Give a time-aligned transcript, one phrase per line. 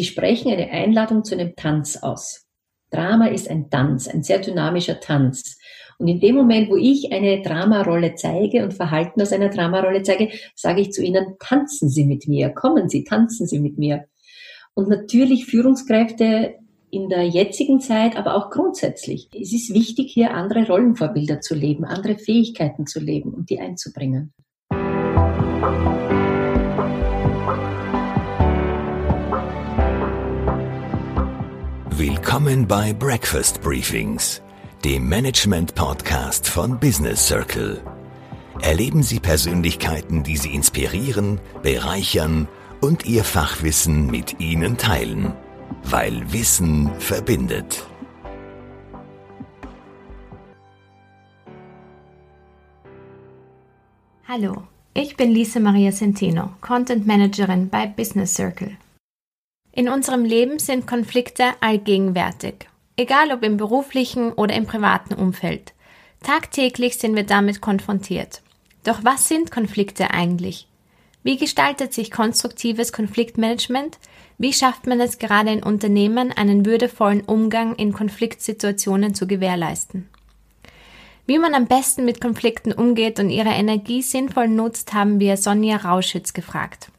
[0.00, 2.46] Sie sprechen eine Einladung zu einem Tanz aus.
[2.90, 5.58] Drama ist ein Tanz, ein sehr dynamischer Tanz.
[5.98, 10.30] Und in dem Moment, wo ich eine Dramarolle zeige und Verhalten aus einer Dramarolle zeige,
[10.54, 14.06] sage ich zu Ihnen, tanzen Sie mit mir, kommen Sie, tanzen Sie mit mir.
[14.72, 16.54] Und natürlich Führungskräfte
[16.90, 19.28] in der jetzigen Zeit, aber auch grundsätzlich.
[19.38, 24.32] Es ist wichtig, hier andere Rollenvorbilder zu leben, andere Fähigkeiten zu leben und die einzubringen.
[32.00, 34.40] Willkommen bei Breakfast Briefings,
[34.86, 37.82] dem Management-Podcast von Business Circle.
[38.62, 42.48] Erleben Sie Persönlichkeiten, die Sie inspirieren, bereichern
[42.80, 45.34] und Ihr Fachwissen mit Ihnen teilen,
[45.82, 47.86] weil Wissen verbindet.
[54.26, 54.62] Hallo,
[54.94, 58.78] ich bin Lisa Maria Centeno, Content Managerin bei Business Circle.
[59.80, 65.72] In unserem Leben sind Konflikte allgegenwärtig, egal ob im beruflichen oder im privaten Umfeld.
[66.22, 68.42] Tagtäglich sind wir damit konfrontiert.
[68.84, 70.68] Doch was sind Konflikte eigentlich?
[71.22, 73.98] Wie gestaltet sich konstruktives Konfliktmanagement?
[74.36, 80.10] Wie schafft man es gerade in Unternehmen, einen würdevollen Umgang in Konfliktsituationen zu gewährleisten?
[81.24, 85.78] Wie man am besten mit Konflikten umgeht und ihre Energie sinnvoll nutzt, haben wir Sonja
[85.78, 86.90] Rauschitz gefragt.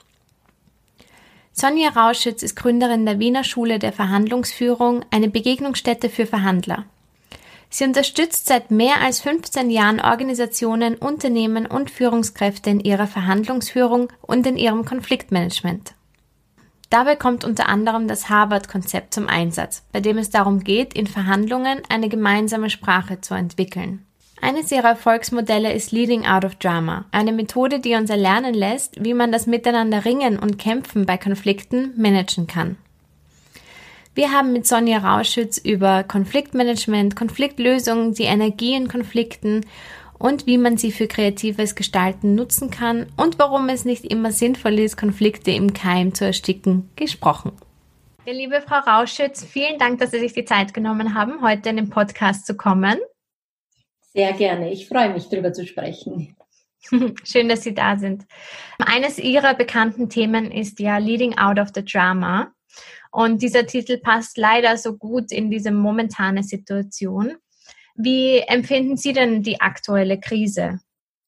[1.61, 6.85] Sonja Rauschitz ist Gründerin der Wiener Schule der Verhandlungsführung, eine Begegnungsstätte für Verhandler.
[7.69, 14.47] Sie unterstützt seit mehr als 15 Jahren Organisationen, Unternehmen und Führungskräfte in ihrer Verhandlungsführung und
[14.47, 15.93] in ihrem Konfliktmanagement.
[16.89, 21.83] Dabei kommt unter anderem das Harvard-Konzept zum Einsatz, bei dem es darum geht, in Verhandlungen
[21.89, 24.03] eine gemeinsame Sprache zu entwickeln.
[24.43, 29.13] Eines ihrer Erfolgsmodelle ist Leading Out of Drama, eine Methode, die uns erlernen lässt, wie
[29.13, 32.77] man das Miteinander ringen und kämpfen bei Konflikten managen kann.
[34.15, 39.63] Wir haben mit Sonja Rauschütz über Konfliktmanagement, Konfliktlösung, die Energie in Konflikten
[40.17, 44.79] und wie man sie für kreatives Gestalten nutzen kann und warum es nicht immer sinnvoll
[44.79, 47.51] ist, Konflikte im Keim zu ersticken, gesprochen.
[48.25, 51.75] Ja, liebe Frau Rauschütz, vielen Dank, dass Sie sich die Zeit genommen haben, heute in
[51.75, 52.97] den Podcast zu kommen.
[54.13, 54.71] Sehr gerne.
[54.71, 56.35] Ich freue mich, darüber zu sprechen.
[57.23, 58.25] Schön, dass Sie da sind.
[58.77, 62.51] Eines Ihrer bekannten Themen ist ja Leading Out of the Drama.
[63.11, 67.35] Und dieser Titel passt leider so gut in diese momentane Situation.
[67.95, 70.79] Wie empfinden Sie denn die aktuelle Krise?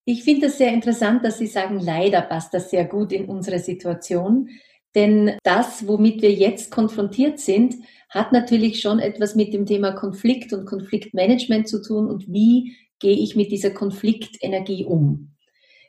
[0.06, 3.60] Ich finde es sehr interessant, dass Sie sagen, leider passt das sehr gut in unsere
[3.60, 4.50] Situation.
[4.96, 7.76] Denn das, womit wir jetzt konfrontiert sind,
[8.14, 13.18] hat natürlich schon etwas mit dem Thema Konflikt und Konfliktmanagement zu tun und wie gehe
[13.18, 15.36] ich mit dieser Konfliktenergie um.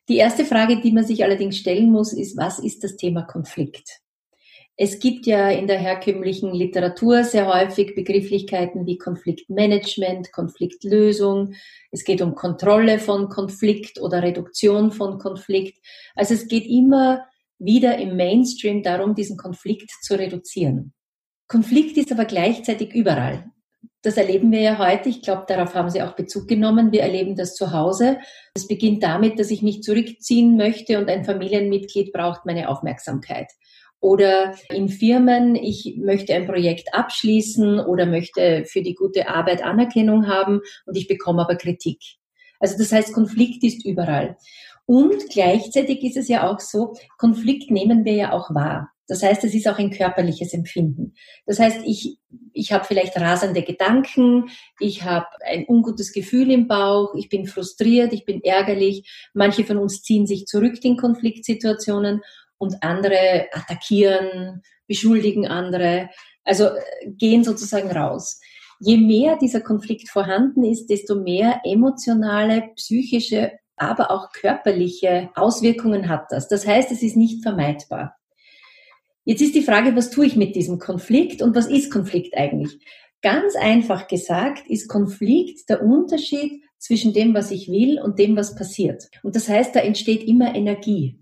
[0.08, 4.00] Die erste Frage, die man sich allerdings stellen muss, ist, was ist das Thema Konflikt?
[4.76, 11.54] Es gibt ja in der herkömmlichen Literatur sehr häufig Begrifflichkeiten wie Konfliktmanagement, Konfliktlösung.
[11.92, 15.78] Es geht um Kontrolle von Konflikt oder Reduktion von Konflikt.
[16.16, 17.24] Also es geht immer
[17.58, 20.93] wieder im Mainstream darum, diesen Konflikt zu reduzieren.
[21.48, 23.50] Konflikt ist aber gleichzeitig überall.
[24.02, 25.08] Das erleben wir ja heute.
[25.08, 26.92] Ich glaube, darauf haben Sie auch Bezug genommen.
[26.92, 28.18] Wir erleben das zu Hause.
[28.54, 33.50] Es beginnt damit, dass ich mich zurückziehen möchte und ein Familienmitglied braucht meine Aufmerksamkeit.
[34.00, 40.26] Oder in Firmen, ich möchte ein Projekt abschließen oder möchte für die gute Arbeit Anerkennung
[40.26, 42.02] haben und ich bekomme aber Kritik.
[42.60, 44.36] Also das heißt, Konflikt ist überall.
[44.84, 48.93] Und gleichzeitig ist es ja auch so, Konflikt nehmen wir ja auch wahr.
[49.06, 51.14] Das heißt, es ist auch ein körperliches Empfinden.
[51.46, 52.18] Das heißt, ich,
[52.52, 54.46] ich habe vielleicht rasende Gedanken,
[54.80, 59.28] ich habe ein ungutes Gefühl im Bauch, ich bin frustriert, ich bin ärgerlich.
[59.34, 62.22] Manche von uns ziehen sich zurück in Konfliktsituationen
[62.56, 66.08] und andere attackieren, beschuldigen andere,
[66.44, 68.40] also äh, gehen sozusagen raus.
[68.80, 76.26] Je mehr dieser Konflikt vorhanden ist, desto mehr emotionale, psychische, aber auch körperliche Auswirkungen hat
[76.30, 76.48] das.
[76.48, 78.16] Das heißt, es ist nicht vermeidbar.
[79.24, 82.78] Jetzt ist die Frage, was tue ich mit diesem Konflikt und was ist Konflikt eigentlich?
[83.22, 88.54] Ganz einfach gesagt ist Konflikt der Unterschied zwischen dem, was ich will und dem, was
[88.54, 89.08] passiert.
[89.22, 91.18] Und das heißt, da entsteht immer Energie.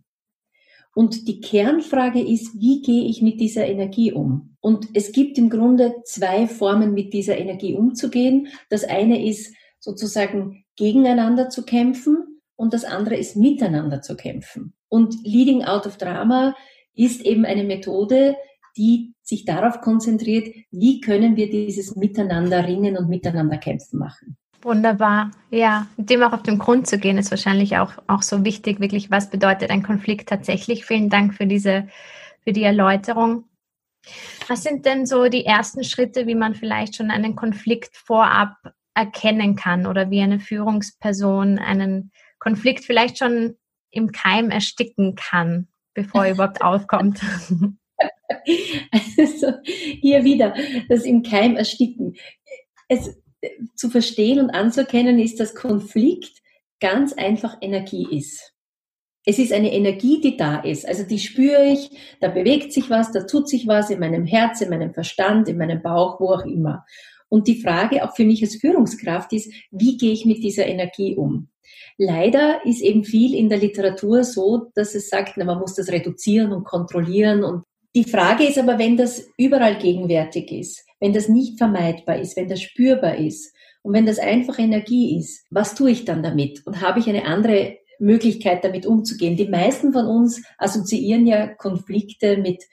[0.94, 4.56] Und die Kernfrage ist, wie gehe ich mit dieser Energie um?
[4.60, 8.48] Und es gibt im Grunde zwei Formen, mit dieser Energie umzugehen.
[8.68, 14.74] Das eine ist sozusagen gegeneinander zu kämpfen und das andere ist miteinander zu kämpfen.
[14.88, 16.54] Und Leading Out of Drama
[16.94, 18.36] ist eben eine Methode,
[18.76, 24.36] die sich darauf konzentriert, wie können wir dieses Miteinander ringen und miteinander kämpfen machen.
[24.62, 25.32] Wunderbar.
[25.50, 29.10] Ja, dem auch auf den Grund zu gehen, ist wahrscheinlich auch, auch so wichtig, wirklich,
[29.10, 30.84] was bedeutet ein Konflikt tatsächlich.
[30.84, 31.88] Vielen Dank für diese,
[32.44, 33.44] für die Erläuterung.
[34.48, 38.56] Was sind denn so die ersten Schritte, wie man vielleicht schon einen Konflikt vorab
[38.94, 43.56] erkennen kann oder wie eine Führungsperson einen Konflikt vielleicht schon
[43.90, 47.20] im Keim ersticken kann, bevor er überhaupt aufkommt?
[49.18, 49.52] Also
[50.00, 50.54] hier wieder
[50.88, 52.16] das im Keim ersticken.
[52.88, 53.14] Es
[53.76, 56.42] zu verstehen und anzuerkennen ist, dass Konflikt
[56.80, 58.52] ganz einfach Energie ist.
[59.24, 60.86] Es ist eine Energie, die da ist.
[60.86, 61.90] Also die spüre ich,
[62.20, 65.58] da bewegt sich was, da tut sich was in meinem Herz, in meinem Verstand, in
[65.58, 66.84] meinem Bauch, wo auch immer.
[67.28, 71.14] Und die Frage auch für mich als Führungskraft ist, wie gehe ich mit dieser Energie
[71.14, 71.51] um?
[72.04, 75.88] Leider ist eben viel in der Literatur so, dass es sagt, na, man muss das
[75.88, 77.44] reduzieren und kontrollieren.
[77.44, 77.62] Und
[77.94, 82.48] die Frage ist aber, wenn das überall gegenwärtig ist, wenn das nicht vermeidbar ist, wenn
[82.48, 86.66] das spürbar ist und wenn das einfach Energie ist, was tue ich dann damit?
[86.66, 89.36] Und habe ich eine andere Möglichkeit, damit umzugehen?
[89.36, 92.64] Die meisten von uns assoziieren ja Konflikte mit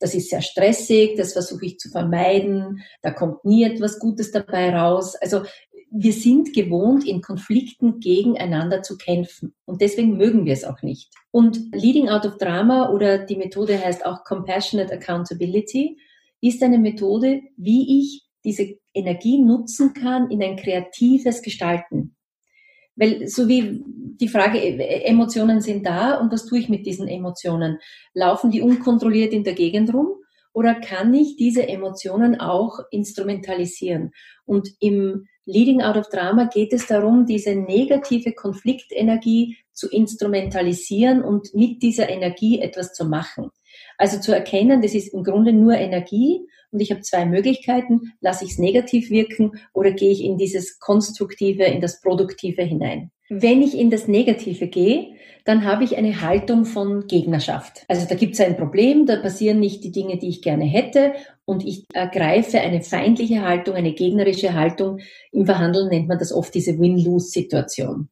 [0.00, 4.74] das ist sehr stressig, das versuche ich zu vermeiden, da kommt nie etwas Gutes dabei
[4.74, 5.16] raus.
[5.16, 5.42] Also
[5.90, 9.54] wir sind gewohnt, in Konflikten gegeneinander zu kämpfen.
[9.64, 11.10] Und deswegen mögen wir es auch nicht.
[11.30, 15.98] Und Leading Out of Drama oder die Methode heißt auch Compassionate Accountability,
[16.40, 22.16] ist eine Methode, wie ich diese Energie nutzen kann in ein kreatives Gestalten.
[22.96, 27.08] Weil so wie die Frage, äh, Emotionen sind da und was tue ich mit diesen
[27.08, 27.78] Emotionen?
[28.12, 30.08] Laufen die unkontrolliert in der Gegend rum
[30.52, 34.10] oder kann ich diese Emotionen auch instrumentalisieren?
[34.44, 41.54] Und im Leading Out of Drama geht es darum, diese negative Konfliktenergie zu instrumentalisieren und
[41.54, 43.50] mit dieser Energie etwas zu machen.
[43.96, 48.12] Also zu erkennen, das ist im Grunde nur Energie und ich habe zwei Möglichkeiten.
[48.20, 53.10] Lasse ich es negativ wirken oder gehe ich in dieses Konstruktive, in das Produktive hinein?
[53.30, 57.84] Wenn ich in das Negative gehe, dann habe ich eine Haltung von Gegnerschaft.
[57.88, 61.12] Also da gibt es ein Problem, da passieren nicht die Dinge, die ich gerne hätte
[61.44, 65.00] und ich ergreife eine feindliche Haltung, eine gegnerische Haltung.
[65.32, 68.08] Im Verhandeln nennt man das oft diese Win-Lose-Situation.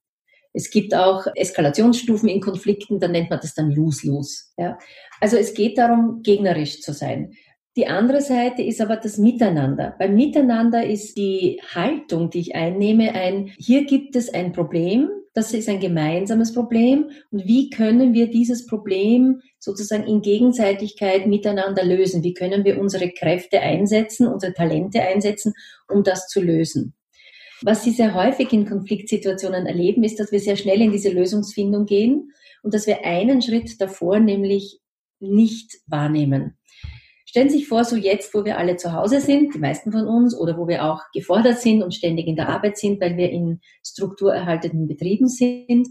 [0.52, 4.44] Es gibt auch Eskalationsstufen in Konflikten, da nennt man das dann Lose-Lose.
[4.56, 4.78] Ja.
[5.20, 7.32] Also es geht darum, gegnerisch zu sein.
[7.76, 9.94] Die andere Seite ist aber das Miteinander.
[9.98, 15.52] Beim Miteinander ist die Haltung, die ich einnehme, ein, hier gibt es ein Problem, das
[15.52, 22.24] ist ein gemeinsames Problem und wie können wir dieses Problem sozusagen in Gegenseitigkeit miteinander lösen?
[22.24, 25.52] Wie können wir unsere Kräfte einsetzen, unsere Talente einsetzen,
[25.92, 26.94] um das zu lösen?
[27.60, 31.84] Was Sie sehr häufig in Konfliktsituationen erleben, ist, dass wir sehr schnell in diese Lösungsfindung
[31.84, 32.32] gehen
[32.62, 34.80] und dass wir einen Schritt davor nämlich
[35.20, 36.55] nicht wahrnehmen.
[37.28, 40.06] Stellen Sie sich vor, so jetzt, wo wir alle zu Hause sind, die meisten von
[40.06, 43.30] uns, oder wo wir auch gefordert sind und ständig in der Arbeit sind, weil wir
[43.30, 45.88] in strukturerhaltenden Betrieben sind,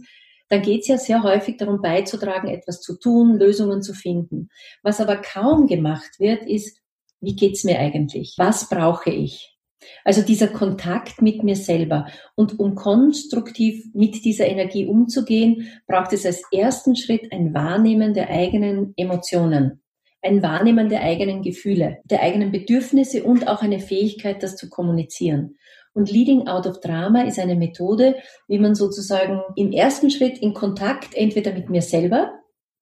[0.47, 4.49] dann geht es ja sehr häufig darum beizutragen, etwas zu tun, Lösungen zu finden.
[4.81, 6.79] Was aber kaum gemacht wird, ist,
[7.19, 8.35] wie geht's mir eigentlich?
[8.37, 9.57] Was brauche ich?
[10.05, 12.07] Also dieser Kontakt mit mir selber.
[12.35, 18.29] Und um konstruktiv mit dieser Energie umzugehen, braucht es als ersten Schritt ein Wahrnehmen der
[18.29, 19.81] eigenen Emotionen
[20.25, 25.57] ein Wahrnehmen der eigenen Gefühle, der eigenen Bedürfnisse und auch eine Fähigkeit, das zu kommunizieren.
[25.93, 28.15] Und Leading Out of Drama ist eine Methode,
[28.47, 32.33] wie man sozusagen im ersten Schritt in Kontakt entweder mit mir selber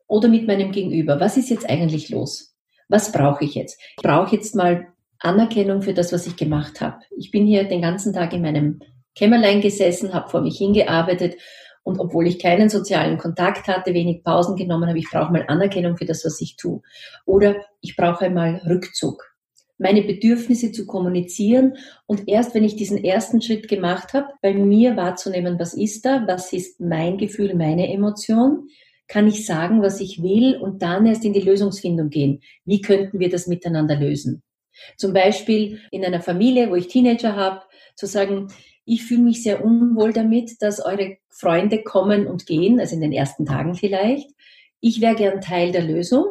[0.07, 1.19] oder mit meinem Gegenüber.
[1.19, 2.55] Was ist jetzt eigentlich los?
[2.89, 3.79] Was brauche ich jetzt?
[3.97, 4.87] Ich brauche jetzt mal
[5.19, 6.99] Anerkennung für das, was ich gemacht habe.
[7.17, 8.79] Ich bin hier den ganzen Tag in meinem
[9.15, 11.35] Kämmerlein gesessen, habe vor mich hingearbeitet
[11.83, 15.97] und obwohl ich keinen sozialen Kontakt hatte, wenig Pausen genommen habe, ich brauche mal Anerkennung
[15.97, 16.81] für das, was ich tue.
[17.25, 19.23] Oder ich brauche einmal Rückzug.
[19.77, 21.73] Meine Bedürfnisse zu kommunizieren
[22.05, 26.25] und erst wenn ich diesen ersten Schritt gemacht habe, bei mir wahrzunehmen, was ist da,
[26.27, 28.67] was ist mein Gefühl, meine Emotion,
[29.07, 32.41] kann ich sagen, was ich will und dann erst in die Lösungsfindung gehen.
[32.65, 34.41] Wie könnten wir das miteinander lösen?
[34.97, 37.61] Zum Beispiel in einer Familie, wo ich Teenager habe,
[37.95, 38.47] zu sagen,
[38.85, 43.11] ich fühle mich sehr unwohl damit, dass eure Freunde kommen und gehen, also in den
[43.11, 44.29] ersten Tagen vielleicht.
[44.79, 46.25] Ich wäre gern Teil der Lösung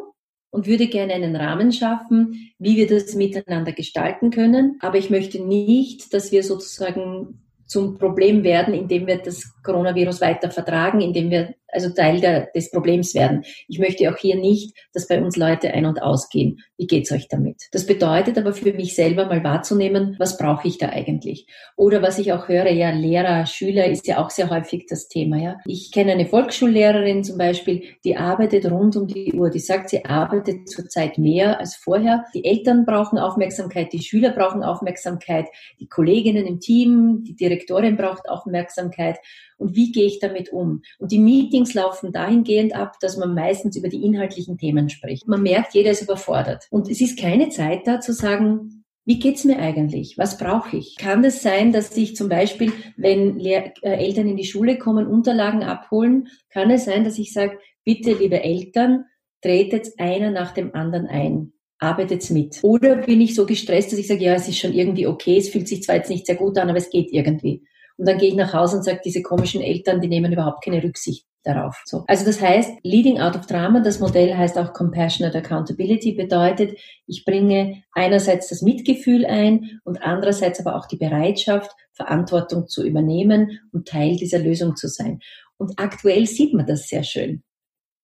[0.51, 4.77] und würde gerne einen Rahmen schaffen, wie wir das miteinander gestalten können.
[4.81, 10.51] Aber ich möchte nicht, dass wir sozusagen zum Problem werden, indem wir das Coronavirus weiter
[10.51, 13.43] vertragen, indem wir also Teil der, des Problems werden.
[13.67, 16.59] Ich möchte auch hier nicht, dass bei uns Leute ein- und ausgehen.
[16.77, 17.63] Wie geht's euch damit?
[17.71, 21.47] Das bedeutet aber für mich selber mal wahrzunehmen, was brauche ich da eigentlich?
[21.75, 25.37] Oder was ich auch höre, ja, Lehrer, Schüler ist ja auch sehr häufig das Thema,
[25.37, 25.57] ja.
[25.65, 29.49] Ich kenne eine Volksschullehrerin zum Beispiel, die arbeitet rund um die Uhr.
[29.49, 32.25] Die sagt, sie arbeitet zurzeit mehr als vorher.
[32.33, 35.47] Die Eltern brauchen Aufmerksamkeit, die Schüler brauchen Aufmerksamkeit,
[35.79, 39.17] die Kolleginnen im Team, die Direktorin braucht Aufmerksamkeit.
[39.57, 40.81] Und wie gehe ich damit um?
[40.99, 45.27] Und die Meetings laufen dahingehend ab, dass man meistens über die inhaltlichen Themen spricht.
[45.27, 46.67] Man merkt, jeder ist überfordert.
[46.69, 50.17] Und es ist keine Zeit da zu sagen, wie geht's mir eigentlich?
[50.17, 50.95] Was brauche ich?
[50.97, 55.07] Kann es sein, dass ich zum Beispiel, wenn Lehr äh, Eltern in die Schule kommen,
[55.07, 59.05] Unterlagen abholen, kann es sein, dass ich sage, bitte, liebe Eltern,
[59.41, 61.51] tretet einer nach dem anderen ein.
[61.79, 62.59] Arbeitet mit.
[62.63, 65.49] Oder bin ich so gestresst, dass ich sage, ja, es ist schon irgendwie okay, es
[65.49, 67.65] fühlt sich zwar jetzt nicht sehr gut an, aber es geht irgendwie.
[67.97, 70.83] Und dann gehe ich nach Hause und sage, diese komischen Eltern, die nehmen überhaupt keine
[70.83, 71.81] Rücksicht darauf.
[71.85, 72.05] So.
[72.07, 77.25] Also das heißt, Leading Out of Drama, das Modell heißt auch Compassionate Accountability, bedeutet, ich
[77.25, 83.87] bringe einerseits das Mitgefühl ein und andererseits aber auch die Bereitschaft, Verantwortung zu übernehmen und
[83.87, 85.19] Teil dieser Lösung zu sein.
[85.57, 87.43] Und aktuell sieht man das sehr schön.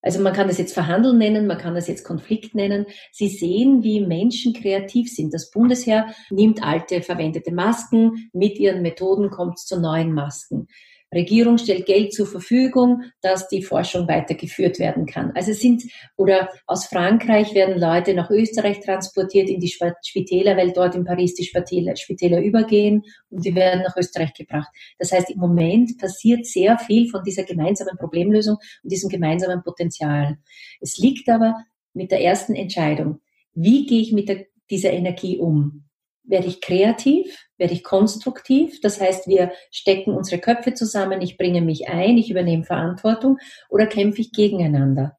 [0.02, 2.86] Also man kann das jetzt Verhandeln nennen, man kann das jetzt Konflikt nennen.
[3.12, 5.34] Sie sehen, wie Menschen kreativ sind.
[5.34, 10.68] Das Bundesheer nimmt alte verwendete Masken, mit ihren Methoden kommt es zu neuen Masken.
[11.12, 15.32] Regierung stellt Geld zur Verfügung, dass die Forschung weitergeführt werden kann.
[15.34, 15.82] Also es sind,
[16.16, 21.34] oder aus Frankreich werden Leute nach Österreich transportiert in die Spitäler, weil dort in Paris
[21.34, 24.68] die Spitäler, Spitäler übergehen und die werden nach Österreich gebracht.
[24.98, 30.38] Das heißt, im Moment passiert sehr viel von dieser gemeinsamen Problemlösung und diesem gemeinsamen Potenzial.
[30.80, 33.20] Es liegt aber mit der ersten Entscheidung.
[33.54, 35.89] Wie gehe ich mit der, dieser Energie um?
[36.30, 38.80] Werde ich kreativ, werde ich konstruktiv.
[38.80, 43.86] Das heißt, wir stecken unsere Köpfe zusammen, ich bringe mich ein, ich übernehme Verantwortung oder
[43.86, 45.16] kämpfe ich gegeneinander.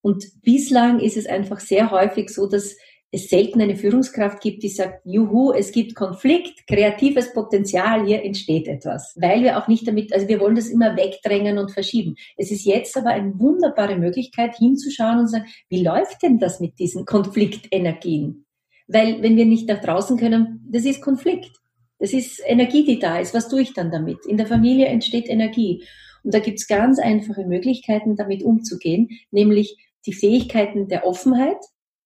[0.00, 2.76] Und bislang ist es einfach sehr häufig so, dass
[3.12, 8.68] es selten eine Führungskraft gibt, die sagt, juhu, es gibt Konflikt, kreatives Potenzial, hier entsteht
[8.68, 9.16] etwas.
[9.16, 12.16] Weil wir auch nicht damit, also wir wollen das immer wegdrängen und verschieben.
[12.36, 16.78] Es ist jetzt aber eine wunderbare Möglichkeit hinzuschauen und sagen, wie läuft denn das mit
[16.78, 18.45] diesen Konfliktenergien?
[18.86, 21.56] Weil wenn wir nicht nach draußen können, das ist Konflikt.
[21.98, 23.34] Das ist Energie, die da ist.
[23.34, 24.26] Was tue ich dann damit?
[24.26, 25.84] In der Familie entsteht Energie.
[26.22, 29.76] Und da gibt's ganz einfache Möglichkeiten, damit umzugehen, nämlich
[30.06, 31.58] die Fähigkeiten der Offenheit,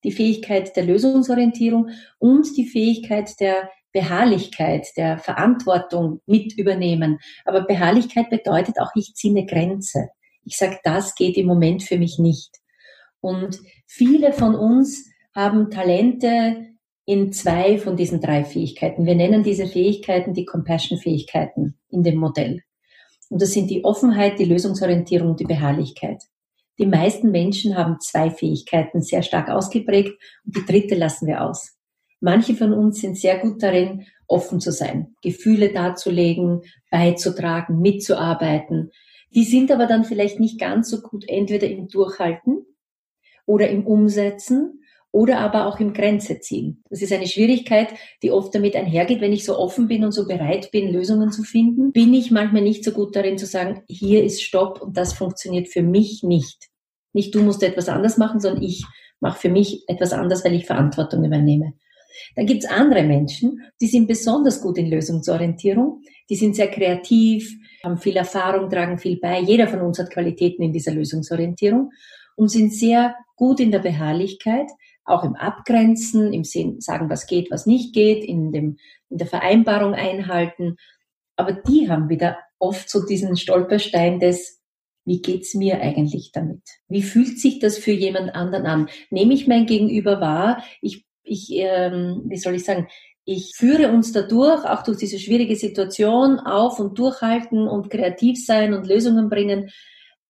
[0.04, 7.18] die Fähigkeit der Lösungsorientierung und die Fähigkeit der Beharrlichkeit, der Verantwortung mit übernehmen.
[7.44, 10.10] Aber Beharrlichkeit bedeutet auch, ich ziehe eine Grenze.
[10.44, 12.56] Ich sage, das geht im Moment für mich nicht.
[13.20, 16.69] Und viele von uns haben Talente,
[17.10, 19.04] in zwei von diesen drei Fähigkeiten.
[19.04, 22.62] Wir nennen diese Fähigkeiten die Compassion-Fähigkeiten in dem Modell.
[23.28, 26.22] Und das sind die Offenheit, die Lösungsorientierung und die Beharrlichkeit.
[26.78, 30.12] Die meisten Menschen haben zwei Fähigkeiten sehr stark ausgeprägt
[30.44, 31.76] und die dritte lassen wir aus.
[32.20, 36.62] Manche von uns sind sehr gut darin, offen zu sein, Gefühle darzulegen,
[36.92, 38.92] beizutragen, mitzuarbeiten.
[39.34, 42.64] Die sind aber dann vielleicht nicht ganz so gut entweder im Durchhalten
[43.46, 44.79] oder im Umsetzen
[45.12, 46.82] oder aber auch im Grenze ziehen.
[46.88, 47.88] Das ist eine Schwierigkeit,
[48.22, 51.42] die oft damit einhergeht, wenn ich so offen bin und so bereit bin, Lösungen zu
[51.42, 55.12] finden, bin ich manchmal nicht so gut darin zu sagen, hier ist Stopp und das
[55.12, 56.68] funktioniert für mich nicht.
[57.12, 58.84] Nicht du musst etwas anders machen, sondern ich
[59.18, 61.74] mache für mich etwas anders, weil ich Verantwortung übernehme.
[62.36, 67.52] Dann gibt's andere Menschen, die sind besonders gut in Lösungsorientierung, die sind sehr kreativ,
[67.82, 69.40] haben viel Erfahrung, tragen viel bei.
[69.40, 71.90] Jeder von uns hat Qualitäten in dieser Lösungsorientierung
[72.36, 74.70] und sind sehr gut in der Beharrlichkeit,
[75.10, 79.26] auch im Abgrenzen, im Sinn sagen, was geht, was nicht geht, in, dem, in der
[79.26, 80.76] Vereinbarung einhalten.
[81.36, 84.60] Aber die haben wieder oft so diesen Stolperstein des,
[85.04, 86.62] wie geht's mir eigentlich damit?
[86.88, 88.88] Wie fühlt sich das für jemand anderen an?
[89.10, 90.62] Nehme ich mein Gegenüber wahr?
[90.82, 92.88] Ich, ich ähm, wie soll ich sagen,
[93.24, 98.74] ich führe uns dadurch, auch durch diese schwierige Situation, auf und durchhalten und kreativ sein
[98.74, 99.70] und Lösungen bringen.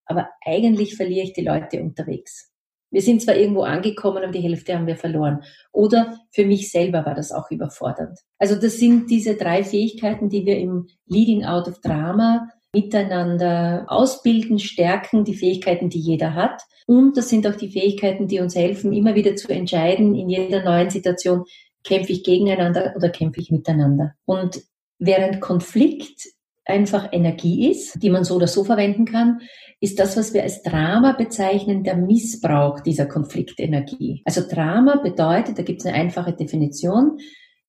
[0.05, 2.50] Aber eigentlich verliere ich die Leute unterwegs.
[2.91, 5.43] Wir sind zwar irgendwo angekommen, aber die Hälfte haben wir verloren.
[5.73, 8.19] Oder für mich selber war das auch überfordernd.
[8.39, 14.59] Also das sind diese drei Fähigkeiten, die wir im Leading Out of Drama miteinander ausbilden,
[14.59, 16.63] stärken, die Fähigkeiten, die jeder hat.
[16.87, 20.63] Und das sind auch die Fähigkeiten, die uns helfen, immer wieder zu entscheiden, in jeder
[20.65, 21.45] neuen Situation,
[21.85, 24.15] kämpfe ich gegeneinander oder kämpfe ich miteinander.
[24.25, 24.61] Und
[24.99, 26.29] während Konflikt
[26.71, 29.41] einfach Energie ist, die man so oder so verwenden kann,
[29.81, 34.23] ist das, was wir als Drama bezeichnen, der Missbrauch dieser Konfliktenergie.
[34.25, 37.19] Also Drama bedeutet, da gibt es eine einfache Definition,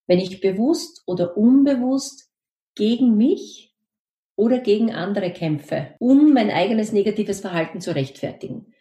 [0.07, 2.29] wenn ich bewusst oder unbewusst
[2.75, 3.73] gegen mich
[4.35, 8.73] oder gegen andere kämpfe, um mein eigenes negatives Verhalten zu rechtfertigen.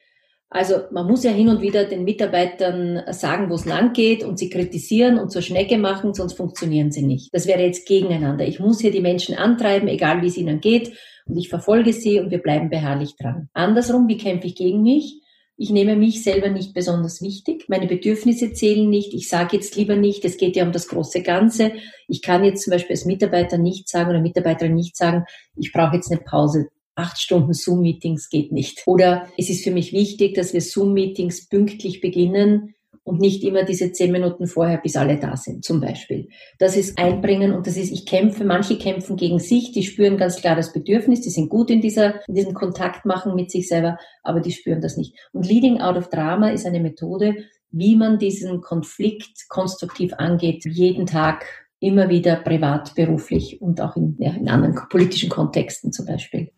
[0.53, 4.37] Also man muss ja hin und wieder den Mitarbeitern sagen, wo es lang geht und
[4.37, 7.33] sie kritisieren und zur Schnecke machen, sonst funktionieren sie nicht.
[7.33, 8.45] Das wäre jetzt gegeneinander.
[8.47, 10.93] Ich muss hier die Menschen antreiben, egal wie es ihnen geht,
[11.27, 13.49] und ich verfolge sie und wir bleiben beharrlich dran.
[13.53, 15.23] Andersrum, wie kämpfe ich gegen mich?
[15.57, 17.67] Ich nehme mich selber nicht besonders wichtig.
[17.69, 19.15] Meine Bedürfnisse zählen nicht.
[19.15, 21.73] Ich sage jetzt lieber nicht, es geht ja um das große Ganze.
[22.09, 25.27] Ich kann jetzt zum Beispiel als Mitarbeiter nicht sagen oder Mitarbeiterin nicht sagen,
[25.57, 28.83] ich brauche jetzt eine Pause acht Stunden Zoom-Meetings geht nicht.
[28.87, 33.93] Oder es ist für mich wichtig, dass wir Zoom-Meetings pünktlich beginnen und nicht immer diese
[33.93, 36.29] zehn Minuten vorher, bis alle da sind, zum Beispiel.
[36.59, 40.37] Das ist einbringen und das ist, ich kämpfe, manche kämpfen gegen sich, die spüren ganz
[40.37, 43.99] klar das Bedürfnis, die sind gut in dieser, in diesem Kontakt machen mit sich selber,
[44.23, 45.17] aber die spüren das nicht.
[45.33, 47.37] Und Leading Out of Drama ist eine Methode,
[47.71, 51.47] wie man diesen Konflikt konstruktiv angeht, jeden Tag
[51.79, 56.53] immer wieder privat, beruflich und auch in, ja, in anderen politischen Kontexten zum Beispiel.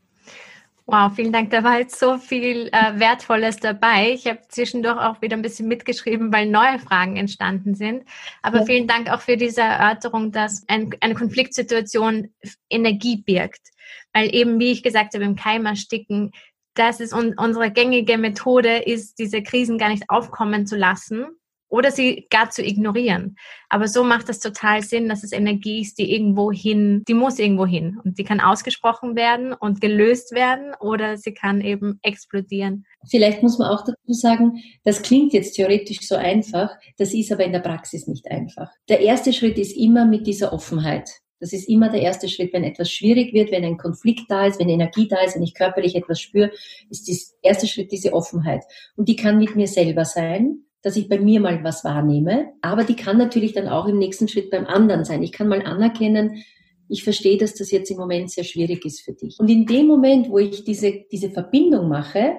[0.86, 1.50] Wow, vielen Dank.
[1.50, 4.12] Da war jetzt so viel äh, Wertvolles dabei.
[4.12, 8.04] Ich habe zwischendurch auch wieder ein bisschen mitgeschrieben, weil neue Fragen entstanden sind.
[8.42, 8.64] Aber ja.
[8.64, 12.34] vielen Dank auch für diese Erörterung, dass ein, eine Konfliktsituation
[12.68, 13.68] Energie birgt.
[14.12, 16.32] Weil eben, wie ich gesagt habe, im Keim ersticken,
[16.74, 21.26] das ist un unsere gängige Methode, ist, diese Krisen gar nicht aufkommen zu lassen,
[21.72, 23.36] oder sie gar zu ignorieren.
[23.70, 27.38] Aber so macht das total Sinn, dass es Energie ist, die irgendwo hin, die muss
[27.38, 32.84] irgendwo hin und die kann ausgesprochen werden und gelöst werden oder sie kann eben explodieren.
[33.08, 37.44] Vielleicht muss man auch dazu sagen, das klingt jetzt theoretisch so einfach, das ist aber
[37.44, 38.70] in der Praxis nicht einfach.
[38.90, 41.08] Der erste Schritt ist immer mit dieser Offenheit.
[41.40, 44.60] Das ist immer der erste Schritt, wenn etwas schwierig wird, wenn ein Konflikt da ist,
[44.60, 46.50] wenn Energie da ist, wenn ich körperlich etwas spüre,
[46.90, 47.16] ist der
[47.50, 48.62] erste Schritt diese Offenheit.
[48.94, 52.84] Und die kann mit mir selber sein dass ich bei mir mal was wahrnehme, aber
[52.84, 55.22] die kann natürlich dann auch im nächsten Schritt beim anderen sein.
[55.22, 56.42] Ich kann mal anerkennen,
[56.88, 59.38] ich verstehe, dass das jetzt im Moment sehr schwierig ist für dich.
[59.38, 62.34] Und in dem Moment, wo ich diese, diese Verbindung mache,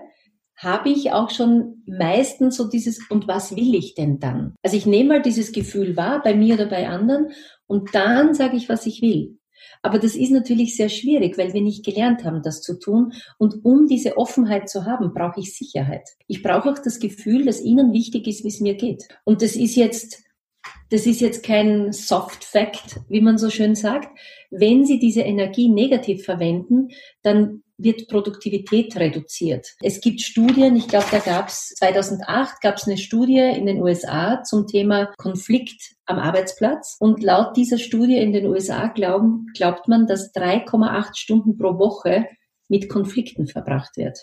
[0.58, 4.54] habe ich auch schon meistens so dieses, und was will ich denn dann?
[4.62, 7.32] Also ich nehme mal dieses Gefühl wahr, bei mir oder bei anderen,
[7.66, 9.40] und dann sage ich, was ich will.
[9.82, 13.14] Aber das ist natürlich sehr schwierig, weil wir nicht gelernt haben, das zu tun.
[13.38, 16.08] Und um diese Offenheit zu haben, brauche ich Sicherheit.
[16.28, 19.08] Ich brauche auch das Gefühl, dass Ihnen wichtig ist, wie es mir geht.
[19.24, 20.24] Und das ist jetzt,
[20.90, 24.10] das ist jetzt kein Soft Fact, wie man so schön sagt.
[24.52, 26.90] Wenn Sie diese Energie negativ verwenden,
[27.22, 29.76] dann wird Produktivität reduziert.
[29.82, 33.82] Es gibt Studien, ich glaube, da gab es 2008 gab es eine Studie in den
[33.82, 36.98] USA zum Thema Konflikt am Arbeitsplatz.
[37.00, 42.28] Und laut dieser Studie in den USA glauben, glaubt man, dass 3,8 Stunden pro Woche
[42.70, 44.18] mit Konflikten verbracht wird.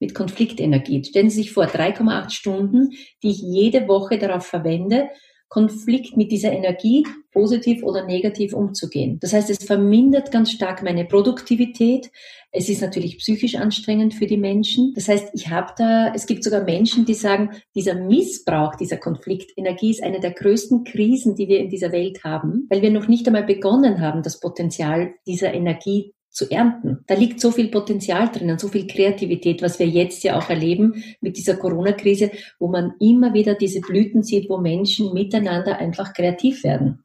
[0.00, 1.04] Mit Konfliktenergie.
[1.04, 2.90] Stellen Sie sich vor, 3,8 Stunden,
[3.22, 5.08] die ich jede Woche darauf verwende,
[5.52, 9.18] Konflikt mit dieser Energie positiv oder negativ umzugehen.
[9.20, 12.10] Das heißt, es vermindert ganz stark meine Produktivität.
[12.52, 14.94] Es ist natürlich psychisch anstrengend für die Menschen.
[14.94, 19.90] Das heißt, ich habe da, es gibt sogar Menschen, die sagen, dieser Missbrauch dieser Konfliktenergie
[19.90, 23.26] ist eine der größten Krisen, die wir in dieser Welt haben, weil wir noch nicht
[23.26, 27.04] einmal begonnen haben, das Potenzial dieser Energie zu ernten.
[27.06, 31.04] Da liegt so viel Potenzial drinnen, so viel Kreativität, was wir jetzt ja auch erleben
[31.20, 36.64] mit dieser Corona-Krise, wo man immer wieder diese Blüten sieht, wo Menschen miteinander einfach kreativ
[36.64, 37.04] werden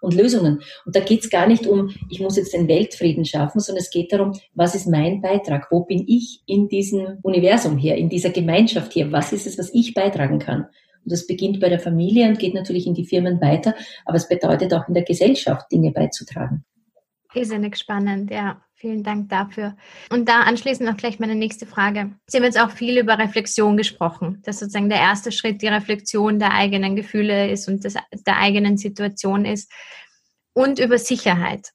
[0.00, 0.62] und Lösungen.
[0.84, 3.90] Und da geht es gar nicht um, ich muss jetzt den Weltfrieden schaffen, sondern es
[3.90, 5.68] geht darum, was ist mein Beitrag?
[5.70, 9.12] Wo bin ich in diesem Universum hier, in dieser Gemeinschaft hier?
[9.12, 10.62] Was ist es, was ich beitragen kann?
[11.04, 14.28] Und das beginnt bei der Familie und geht natürlich in die Firmen weiter, aber es
[14.28, 16.64] bedeutet auch in der Gesellschaft Dinge beizutragen.
[17.34, 18.62] Irrsinnig spannend, ja.
[18.80, 19.76] Vielen Dank dafür.
[20.10, 22.12] Und da anschließend noch gleich meine nächste Frage.
[22.28, 26.38] Sie haben jetzt auch viel über Reflexion gesprochen, dass sozusagen der erste Schritt die Reflexion
[26.38, 29.70] der eigenen Gefühle ist und des, der eigenen Situation ist.
[30.54, 31.72] Und über Sicherheit.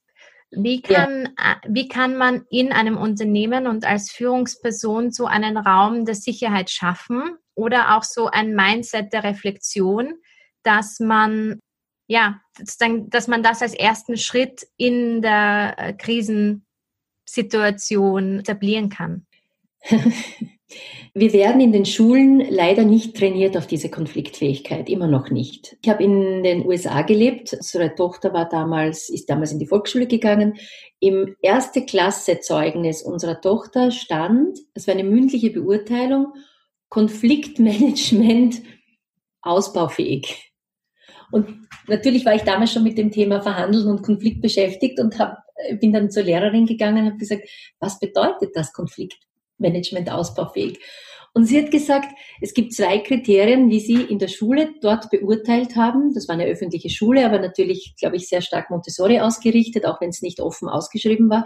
[0.50, 1.60] Wie kann, ja.
[1.68, 7.36] Wie kann man in einem Unternehmen und als Führungsperson so einen Raum der Sicherheit schaffen
[7.54, 10.14] oder auch so ein Mindset der Reflexion,
[10.64, 11.60] dass man
[12.06, 19.26] ja, dass man das als ersten Schritt in der äh, Krisensituation etablieren kann?
[21.14, 25.78] Wir werden in den Schulen leider nicht trainiert auf diese Konfliktfähigkeit, immer noch nicht.
[25.80, 27.54] Ich habe in den USA gelebt.
[27.54, 30.58] Unsere Tochter war damals, ist damals in die Volksschule gegangen.
[31.00, 36.34] Im erste Klasse Zeugnis unserer Tochter stand, es war eine mündliche Beurteilung,
[36.90, 38.60] Konfliktmanagement
[39.40, 40.52] ausbaufähig.
[41.30, 45.38] Und natürlich war ich damals schon mit dem Thema Verhandeln und Konflikt beschäftigt und hab,
[45.80, 47.48] bin dann zur Lehrerin gegangen und habe gesagt,
[47.80, 50.78] was bedeutet das Konfliktmanagement ausbaufähig?
[51.36, 52.08] Und sie hat gesagt,
[52.40, 56.14] es gibt zwei Kriterien, wie sie in der Schule dort beurteilt haben.
[56.14, 60.08] Das war eine öffentliche Schule, aber natürlich, glaube ich, sehr stark Montessori ausgerichtet, auch wenn
[60.08, 61.44] es nicht offen ausgeschrieben war.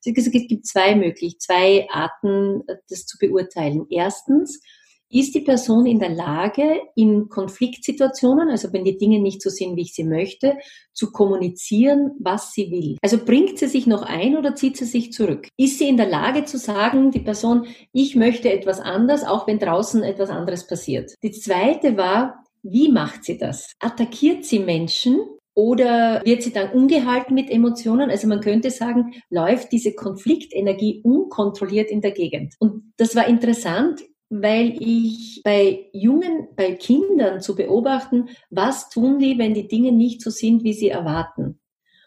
[0.00, 3.84] Sie hat gesagt, es gibt zwei möglich, zwei Arten, das zu beurteilen.
[3.90, 4.62] Erstens,
[5.10, 9.76] ist die Person in der Lage, in Konfliktsituationen, also wenn die Dinge nicht so sind,
[9.76, 10.56] wie ich sie möchte,
[10.92, 12.96] zu kommunizieren, was sie will?
[13.02, 15.48] Also bringt sie sich noch ein oder zieht sie sich zurück?
[15.56, 19.58] Ist sie in der Lage zu sagen, die Person, ich möchte etwas anders, auch wenn
[19.58, 21.12] draußen etwas anderes passiert?
[21.22, 23.72] Die zweite war, wie macht sie das?
[23.78, 25.18] Attackiert sie Menschen
[25.58, 28.10] Oder wird sie dann ungehalten mit Emotionen?
[28.10, 32.54] Also man könnte sagen, läuft diese Konfliktenergie unkontrolliert in der Gegend.
[32.58, 39.38] Und das war interessant, weil ich bei Jungen, bei Kindern zu beobachten, was tun die,
[39.38, 41.60] wenn die Dinge nicht so sind, wie sie erwarten.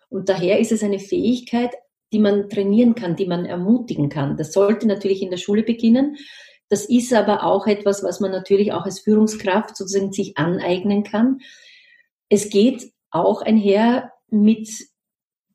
[0.10, 1.72] Und daher ist es eine Fähigkeit,
[2.12, 4.36] die man trainieren kann, die man ermutigen kann.
[4.36, 6.18] Das sollte natürlich in der Schule beginnen.
[6.68, 11.40] Das ist aber auch etwas, was man natürlich auch als Führungskraft sozusagen sich aneignen kann.
[12.30, 14.70] Es geht auch einher mit,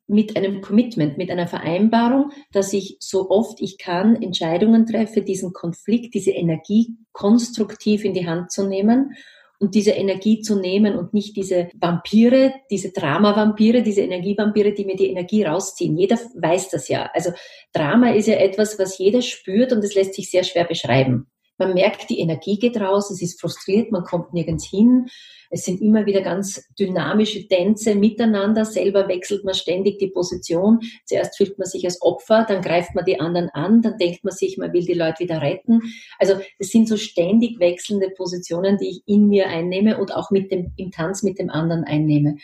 [0.07, 5.53] mit einem Commitment, mit einer Vereinbarung, dass ich so oft ich kann Entscheidungen treffe, diesen
[5.53, 9.15] Konflikt, diese Energie konstruktiv in die Hand zu nehmen
[9.59, 14.95] und diese Energie zu nehmen und nicht diese Vampire, diese Drama-Vampire, diese Energievampire, die mir
[14.95, 15.97] die Energie rausziehen.
[15.97, 17.09] Jeder weiß das ja.
[17.13, 17.31] Also
[17.73, 21.27] Drama ist ja etwas, was jeder spürt und es lässt sich sehr schwer beschreiben.
[21.57, 25.07] Man merkt, die Energie geht raus, es ist frustriert, man kommt nirgends hin.
[25.49, 28.65] Es sind immer wieder ganz dynamische Tänze miteinander.
[28.65, 30.79] Selber wechselt man ständig die Position.
[31.05, 34.33] Zuerst fühlt man sich als Opfer, dann greift man die anderen an, dann denkt man
[34.33, 35.81] sich, man will die Leute wieder retten.
[36.19, 40.51] Also es sind so ständig wechselnde Positionen, die ich in mir einnehme und auch mit
[40.51, 42.35] dem, im Tanz mit dem anderen einnehme.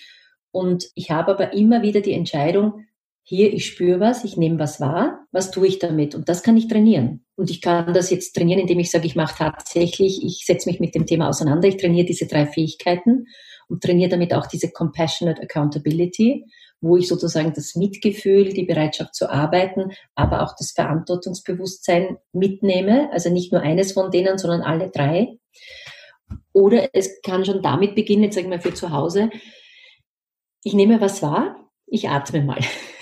[0.51, 2.85] Und ich habe aber immer wieder die Entscheidung,
[3.23, 6.15] hier, ich spüre was, ich nehme was wahr, was tue ich damit?
[6.15, 7.25] Und das kann ich trainieren.
[7.35, 10.79] Und ich kann das jetzt trainieren, indem ich sage, ich mache tatsächlich, ich setze mich
[10.79, 13.27] mit dem Thema auseinander, ich trainiere diese drei Fähigkeiten
[13.67, 16.45] und trainiere damit auch diese Compassionate Accountability,
[16.81, 23.09] wo ich sozusagen das Mitgefühl, die Bereitschaft zu arbeiten, aber auch das Verantwortungsbewusstsein mitnehme.
[23.13, 25.37] Also nicht nur eines von denen, sondern alle drei.
[26.53, 29.29] Oder es kann schon damit beginnen, jetzt sagen wir für zu Hause,
[30.63, 32.59] ich nehme was wahr, ich atme mal.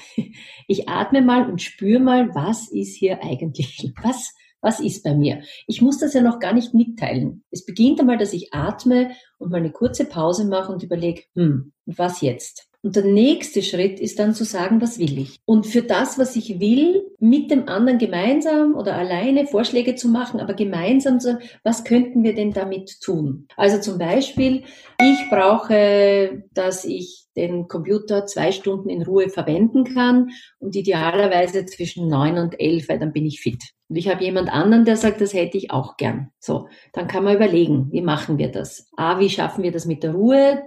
[0.67, 3.91] Ich atme mal und spüre mal, was ist hier eigentlich?
[4.03, 5.41] Was, was ist bei mir?
[5.67, 7.43] Ich muss das ja noch gar nicht mitteilen.
[7.49, 11.71] Es beginnt einmal, dass ich atme und mal eine kurze Pause mache und überlege, hm,
[11.85, 12.68] was jetzt?
[12.81, 15.37] Und der nächste Schritt ist dann zu sagen, was will ich?
[15.45, 20.39] Und für das, was ich will, mit dem anderen gemeinsam oder alleine Vorschläge zu machen,
[20.39, 23.47] aber gemeinsam zu, was könnten wir denn damit tun?
[23.57, 24.63] Also zum Beispiel,
[25.01, 32.07] ich brauche, dass ich den Computer zwei Stunden in Ruhe verwenden kann und idealerweise zwischen
[32.07, 33.61] neun und elf, weil dann bin ich fit.
[33.89, 36.31] Und ich habe jemand anderen, der sagt, das hätte ich auch gern.
[36.39, 38.87] So, dann kann man überlegen, wie machen wir das?
[38.95, 40.61] A, wie schaffen wir das mit der Ruhe?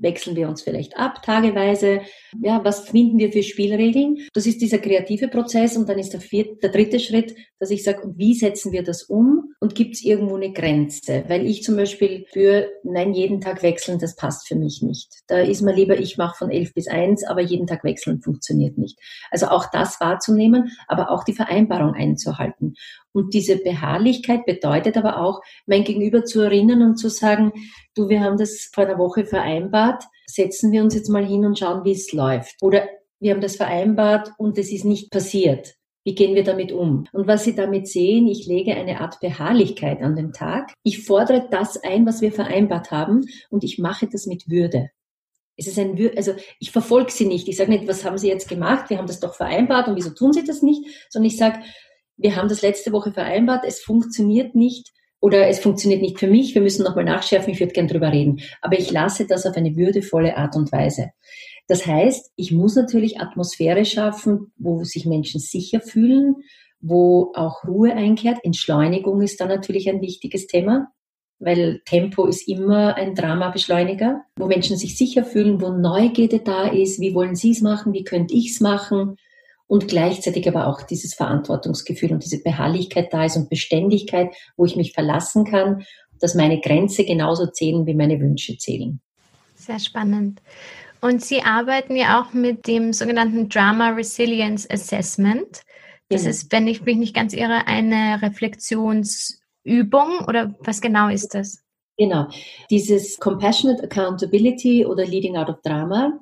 [0.00, 2.00] Wechseln wir uns vielleicht ab, tageweise.
[2.40, 4.18] Ja, was finden wir für Spielregeln?
[4.32, 7.84] Das ist dieser kreative Prozess und dann ist der, vierte, der dritte Schritt, dass ich
[7.84, 11.24] sage, wie setzen wir das um und gibt es irgendwo eine Grenze?
[11.28, 15.10] Weil ich zum Beispiel für, nein, jeden Tag wechseln, das passt für mich nicht.
[15.26, 18.78] Da ist mir lieber, ich mache von elf bis eins, aber jeden Tag wechseln funktioniert
[18.78, 18.98] nicht.
[19.30, 22.74] Also auch das wahrzunehmen, aber auch die Vereinbarung einzuhalten.
[23.14, 27.52] Und diese Beharrlichkeit bedeutet aber auch, mein Gegenüber zu erinnern und zu sagen,
[27.94, 31.58] du, wir haben das vor einer Woche vereinbart, setzen wir uns jetzt mal hin und
[31.58, 32.56] schauen, wie es läuft.
[32.60, 32.88] Oder
[33.20, 35.76] wir haben das vereinbart und es ist nicht passiert.
[36.02, 37.06] Wie gehen wir damit um?
[37.12, 40.74] Und was Sie damit sehen, ich lege eine Art Beharrlichkeit an den Tag.
[40.82, 44.90] Ich fordere das ein, was wir vereinbart haben und ich mache das mit Würde.
[45.56, 47.48] Es ist ein, also ich verfolge Sie nicht.
[47.48, 48.90] Ich sage nicht, was haben Sie jetzt gemacht?
[48.90, 50.84] Wir haben das doch vereinbart und wieso tun Sie das nicht?
[51.08, 51.60] Sondern ich sage,
[52.16, 56.54] wir haben das letzte Woche vereinbart, es funktioniert nicht oder es funktioniert nicht für mich,
[56.54, 58.40] wir müssen nochmal nachschärfen, ich würde gern drüber reden.
[58.60, 61.10] Aber ich lasse das auf eine würdevolle Art und Weise.
[61.66, 66.36] Das heißt, ich muss natürlich Atmosphäre schaffen, wo sich Menschen sicher fühlen,
[66.80, 68.38] wo auch Ruhe einkehrt.
[68.42, 70.88] Entschleunigung ist da natürlich ein wichtiges Thema,
[71.38, 77.00] weil Tempo ist immer ein Dramabeschleuniger, wo Menschen sich sicher fühlen, wo Neugierde da ist,
[77.00, 79.16] wie wollen Sie es machen, wie könnte ich es machen,
[79.66, 84.76] und gleichzeitig aber auch dieses Verantwortungsgefühl und diese Beharrlichkeit da ist und Beständigkeit, wo ich
[84.76, 85.84] mich verlassen kann,
[86.20, 89.00] dass meine Grenze genauso zählen wie meine Wünsche zählen.
[89.54, 90.40] Sehr spannend.
[91.00, 95.62] Und Sie arbeiten ja auch mit dem sogenannten Drama Resilience Assessment.
[96.08, 96.30] Das genau.
[96.30, 101.62] ist, wenn ich mich nicht ganz irre, eine Reflexionsübung oder was genau ist das?
[101.96, 102.26] Genau.
[102.70, 106.18] Dieses Compassionate Accountability oder Leading Out of Drama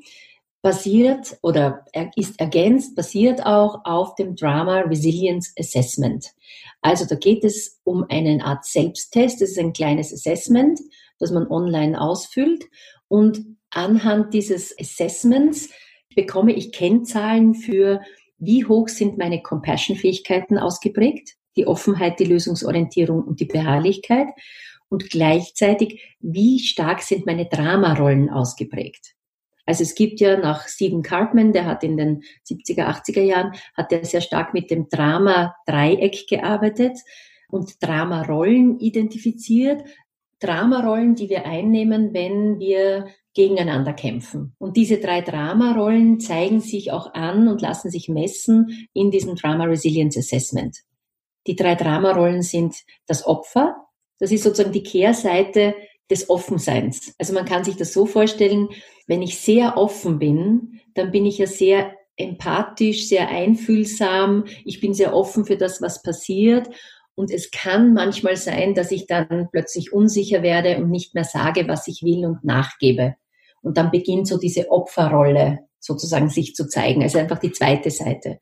[0.63, 6.27] basiert oder ist ergänzt, basiert auch auf dem Drama Resilience Assessment.
[6.81, 9.41] Also da geht es um eine Art Selbsttest.
[9.41, 10.81] Das ist ein kleines Assessment,
[11.19, 12.65] das man online ausfüllt.
[13.09, 15.69] Und anhand dieses Assessments
[16.15, 18.01] bekomme ich Kennzahlen für,
[18.39, 24.29] wie hoch sind meine Compassion-Fähigkeiten ausgeprägt, die Offenheit, die Lösungsorientierung und die Beharrlichkeit.
[24.89, 29.15] Und gleichzeitig, wie stark sind meine Dramarollen ausgeprägt.
[29.65, 33.93] Also es gibt ja nach Stephen Cartman, der hat in den 70er, 80er Jahren, hat
[33.93, 36.99] er sehr stark mit dem Drama-Dreieck gearbeitet
[37.49, 39.85] und Dramarollen identifiziert.
[40.41, 44.55] Dramarollen, die wir einnehmen, wenn wir gegeneinander kämpfen.
[44.59, 49.65] Und diese drei Dramarollen zeigen sich auch an und lassen sich messen in diesem Drama
[49.65, 50.79] Resilience Assessment.
[51.47, 52.75] Die drei Dramarollen sind
[53.07, 53.77] das Opfer,
[54.19, 55.75] das ist sozusagen die Kehrseite
[56.11, 57.15] des Offenseins.
[57.19, 58.69] Also man kann sich das so vorstellen,
[59.07, 64.95] wenn ich sehr offen bin, dann bin ich ja sehr empathisch, sehr einfühlsam, ich bin
[64.95, 66.69] sehr offen für das, was passiert.
[67.15, 71.69] Und es kann manchmal sein, dass ich dann plötzlich unsicher werde und nicht mehr sage,
[71.69, 73.17] was ich will und nachgebe.
[73.61, 77.03] Und dann beginnt so diese Opferrolle sozusagen sich zu zeigen.
[77.03, 78.39] Also einfach die zweite Seite.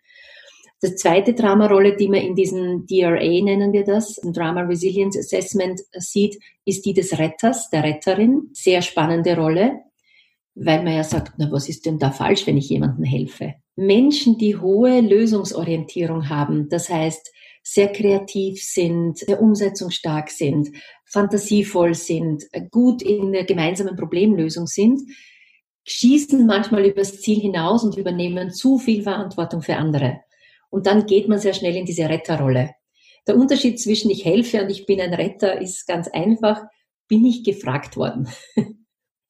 [0.82, 6.38] Das zweite Dramarolle, die man in diesem DRA nennen wir das, Drama Resilience Assessment sieht,
[6.64, 8.48] ist die des Retters, der Retterin.
[8.54, 9.80] Sehr spannende Rolle,
[10.54, 13.56] weil man ja sagt, na, was ist denn da falsch, wenn ich jemandem helfe?
[13.76, 17.30] Menschen, die hohe Lösungsorientierung haben, das heißt,
[17.62, 20.70] sehr kreativ sind, sehr umsetzungsstark sind,
[21.04, 25.02] fantasievoll sind, gut in der gemeinsamen Problemlösung sind,
[25.84, 30.20] schießen manchmal übers Ziel hinaus und übernehmen zu viel Verantwortung für andere.
[30.70, 32.70] Und dann geht man sehr schnell in diese Retterrolle.
[33.26, 36.62] Der Unterschied zwischen ich helfe und ich bin ein Retter ist ganz einfach.
[37.08, 38.28] Bin ich gefragt worden?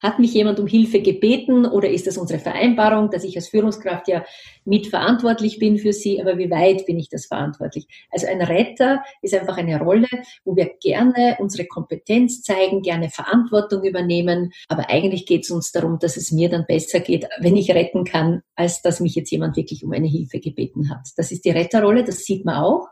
[0.01, 4.07] Hat mich jemand um Hilfe gebeten oder ist das unsere Vereinbarung, dass ich als Führungskraft
[4.07, 4.23] ja
[4.65, 7.87] mitverantwortlich bin für sie, aber wie weit bin ich das verantwortlich?
[8.11, 10.07] Also ein Retter ist einfach eine Rolle,
[10.43, 15.99] wo wir gerne unsere Kompetenz zeigen, gerne Verantwortung übernehmen, aber eigentlich geht es uns darum,
[15.99, 19.55] dass es mir dann besser geht, wenn ich retten kann, als dass mich jetzt jemand
[19.57, 21.07] wirklich um eine Hilfe gebeten hat.
[21.17, 22.87] Das ist die Retterrolle, das sieht man auch.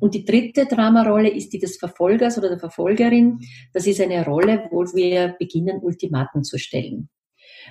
[0.00, 3.40] Und die dritte Dramarolle ist die des Verfolgers oder der Verfolgerin.
[3.72, 7.08] Das ist eine Rolle, wo wir beginnen, Ultimaten zu stellen.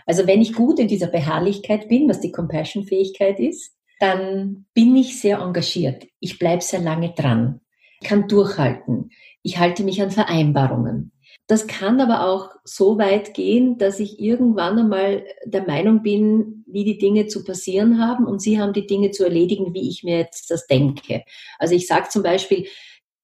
[0.05, 5.19] Also wenn ich gut in dieser Beharrlichkeit bin, was die Compassion-Fähigkeit ist, dann bin ich
[5.19, 6.05] sehr engagiert.
[6.19, 7.61] Ich bleibe sehr lange dran.
[8.03, 9.09] Kann durchhalten.
[9.41, 11.11] Ich halte mich an Vereinbarungen.
[11.47, 16.83] Das kann aber auch so weit gehen, dass ich irgendwann einmal der Meinung bin, wie
[16.83, 20.17] die Dinge zu passieren haben und Sie haben die Dinge zu erledigen, wie ich mir
[20.17, 21.23] jetzt das denke.
[21.57, 22.67] Also ich sage zum Beispiel,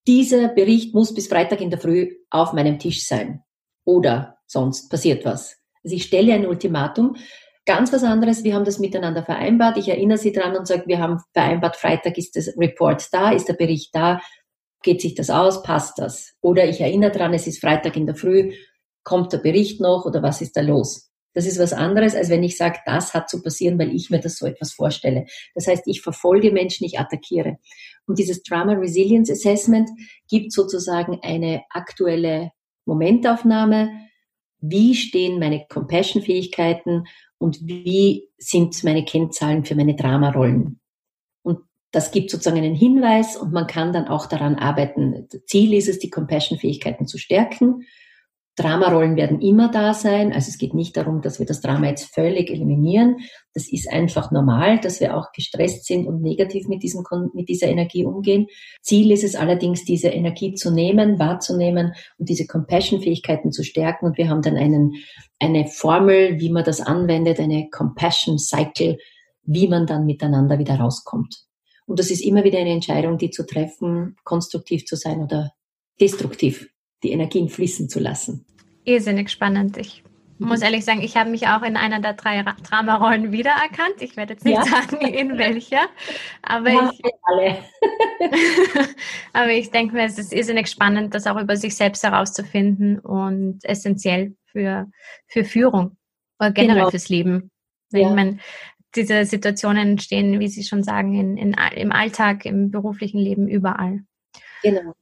[0.08, 3.44] dieser Bericht muss bis Freitag in der Früh auf meinem Tisch sein
[3.84, 5.58] oder sonst passiert was.
[5.84, 7.18] Also ich stelle ein Ultimatum.
[7.66, 9.78] Ganz was anderes, wir haben das miteinander vereinbart.
[9.78, 13.48] Ich erinnere Sie dran und sage, wir haben vereinbart, Freitag ist das Report da, ist
[13.48, 14.20] der Bericht da,
[14.84, 15.64] Geht sich das aus?
[15.64, 16.34] Passt das?
[16.42, 18.54] Oder ich erinnere dran, es ist Freitag in der Früh,
[19.04, 21.10] kommt der Bericht noch oder was ist da los?
[21.34, 24.20] Das ist was anderes, als wenn ich sage, das hat zu passieren, weil ich mir
[24.20, 25.26] das so etwas vorstelle.
[25.56, 27.58] Das heißt, ich verfolge Menschen, ich attackiere.
[28.06, 29.90] Und dieses Drama Resilience Assessment
[30.30, 32.52] gibt sozusagen eine aktuelle
[32.86, 33.90] Momentaufnahme.
[34.60, 37.06] Wie stehen meine Compassion-Fähigkeiten
[37.40, 40.80] und wie sind meine Kennzahlen für meine Dramarollen?
[41.94, 45.28] Das gibt sozusagen einen Hinweis und man kann dann auch daran arbeiten.
[45.46, 47.86] Ziel ist es, die Compassion-Fähigkeiten zu stärken.
[48.56, 50.34] Dramarollen werden immer da sein.
[50.34, 53.18] Also es geht nicht darum, dass wir das Drama jetzt völlig eliminieren.
[53.54, 57.04] Das ist einfach normal, dass wir auch gestresst sind und negativ mit, diesem,
[57.34, 58.48] mit dieser Energie umgehen.
[58.82, 64.08] Ziel ist es allerdings, diese Energie zu nehmen, wahrzunehmen und diese Compassion-Fähigkeiten zu stärken.
[64.08, 64.94] Und wir haben dann einen,
[65.40, 68.98] eine Formel, wie man das anwendet, eine Compassion Cycle,
[69.44, 71.44] wie man dann miteinander wieder rauskommt.
[71.86, 75.54] Und das ist immer wieder eine Entscheidung, die zu treffen, konstruktiv zu sein oder
[76.00, 76.70] destruktiv,
[77.04, 78.46] die Energien fließen zu lassen.
[78.86, 79.78] Irrsinnig spannend.
[79.78, 80.04] Ich
[80.40, 84.02] muss ehrlich sagen, ich habe mich auch in einer der drei Dramarollen wiedererkannt.
[84.02, 84.64] Ich werde jetzt nicht ja.
[84.64, 85.86] sagen, in welcher.
[86.42, 87.58] Aber ja, ich, alle.
[89.34, 93.60] aber ich denke mir, es ist irrsinnig spannend, das auch über sich selbst herauszufinden und
[93.64, 94.88] essentiell für,
[95.28, 95.98] für Führung
[96.40, 96.90] oder generell genau.
[96.92, 97.52] fürs Leben.
[97.92, 98.10] Ja.
[98.10, 98.40] Ich meine,
[98.96, 104.02] diese Situationen entstehen, wie Sie schon sagen, in, in, im Alltag, im beruflichen Leben, überall.
[104.62, 104.94] Genau.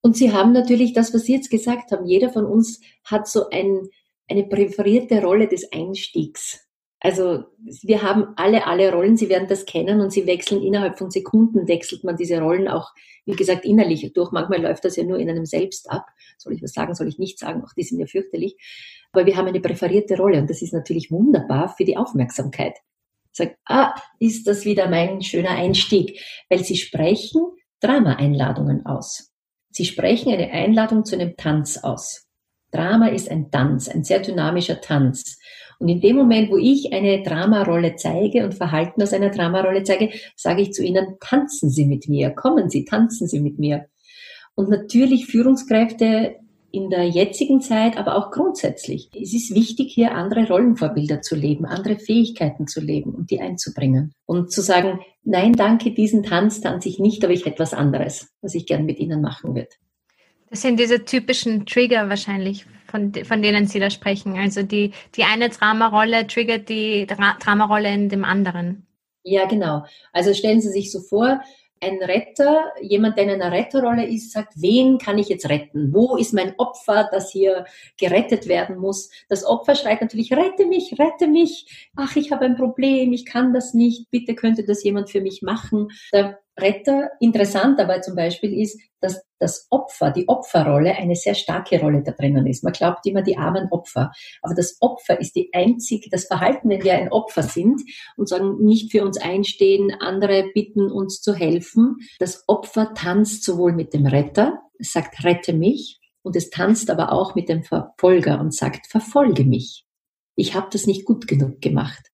[0.00, 2.06] Und Sie haben natürlich das, was Sie jetzt gesagt haben.
[2.06, 3.88] Jeder von uns hat so ein,
[4.28, 6.66] eine präferierte Rolle des Einstiegs.
[7.00, 11.10] Also wir haben alle, alle Rollen, Sie werden das kennen und Sie wechseln innerhalb von
[11.10, 12.92] Sekunden, wechselt man diese Rollen auch,
[13.26, 14.32] wie gesagt, innerlich durch.
[14.32, 16.06] Manchmal läuft das ja nur in einem selbst ab.
[16.38, 17.62] Soll ich was sagen, soll ich nicht sagen?
[17.62, 18.56] Auch die sind ja fürchterlich.
[19.16, 22.74] Aber wir haben eine präferierte Rolle und das ist natürlich wunderbar für die Aufmerksamkeit.
[23.32, 27.40] Sagt, ah, ist das wieder mein schöner Einstieg, weil sie sprechen
[27.80, 29.32] Drama-Einladungen aus.
[29.70, 32.26] Sie sprechen eine Einladung zu einem Tanz aus.
[32.72, 35.38] Drama ist ein Tanz, ein sehr dynamischer Tanz.
[35.78, 40.10] Und in dem Moment, wo ich eine Dramarolle zeige und Verhalten aus einer Dramarolle zeige,
[40.36, 43.86] sage ich zu ihnen, tanzen Sie mit mir, kommen Sie, tanzen Sie mit mir.
[44.54, 46.36] Und natürlich Führungskräfte
[46.70, 49.10] in der jetzigen Zeit, aber auch grundsätzlich.
[49.14, 54.12] Es ist wichtig, hier andere Rollenvorbilder zu leben, andere Fähigkeiten zu leben und die einzubringen.
[54.26, 58.54] Und zu sagen, nein, danke, diesen Tanz tanze ich nicht, aber ich etwas anderes, was
[58.54, 59.70] ich gern mit Ihnen machen würde.
[60.50, 64.36] Das sind diese typischen Trigger wahrscheinlich von, von denen Sie da sprechen.
[64.38, 68.86] Also die, die eine Dramarolle triggert die Dra Dramarolle in dem anderen.
[69.22, 69.84] Ja, genau.
[70.12, 71.40] Also stellen Sie sich so vor,
[71.80, 75.92] ein Retter, jemand, der in einer Retterrolle ist, sagt, wen kann ich jetzt retten?
[75.92, 77.66] Wo ist mein Opfer, das hier
[77.98, 79.10] gerettet werden muss?
[79.28, 81.90] Das Opfer schreit natürlich, rette mich, rette mich.
[81.96, 84.10] Ach, ich habe ein Problem, ich kann das nicht.
[84.10, 85.88] Bitte könnte das jemand für mich machen.
[86.12, 91.80] Der Retter, interessant dabei zum Beispiel ist, dass das Opfer, die Opferrolle eine sehr starke
[91.80, 92.64] Rolle da drinnen ist.
[92.64, 94.10] Man glaubt immer die armen Opfer.
[94.42, 97.82] Aber das Opfer ist die einzige, das Verhalten, wenn wir ein Opfer sind
[98.16, 101.96] und sagen, nicht für uns einstehen, andere bitten uns zu helfen.
[102.18, 107.12] Das Opfer tanzt sowohl mit dem Retter, es sagt, rette mich, und es tanzt aber
[107.12, 109.84] auch mit dem Verfolger und sagt, verfolge mich.
[110.34, 112.10] Ich habe das nicht gut genug gemacht.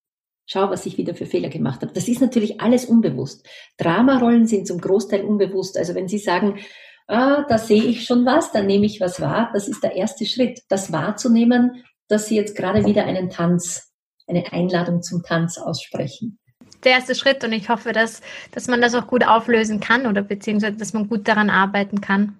[0.52, 1.94] Schau, was ich wieder für Fehler gemacht habe.
[1.94, 3.48] Das ist natürlich alles unbewusst.
[3.78, 5.78] Dramarollen sind zum Großteil unbewusst.
[5.78, 6.58] Also wenn Sie sagen,
[7.06, 10.26] ah, da sehe ich schon was, dann nehme ich was wahr, das ist der erste
[10.26, 13.94] Schritt, das wahrzunehmen, dass Sie jetzt gerade wieder einen Tanz,
[14.26, 16.38] eine Einladung zum Tanz aussprechen.
[16.84, 20.20] Der erste Schritt und ich hoffe, dass, dass man das auch gut auflösen kann oder
[20.20, 22.36] beziehungsweise, dass man gut daran arbeiten kann,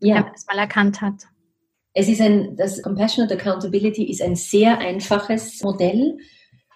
[0.00, 0.16] ja.
[0.16, 1.28] wenn man es mal erkannt hat.
[1.92, 6.18] Es ist ein, das Compassionate Accountability ist ein sehr einfaches Modell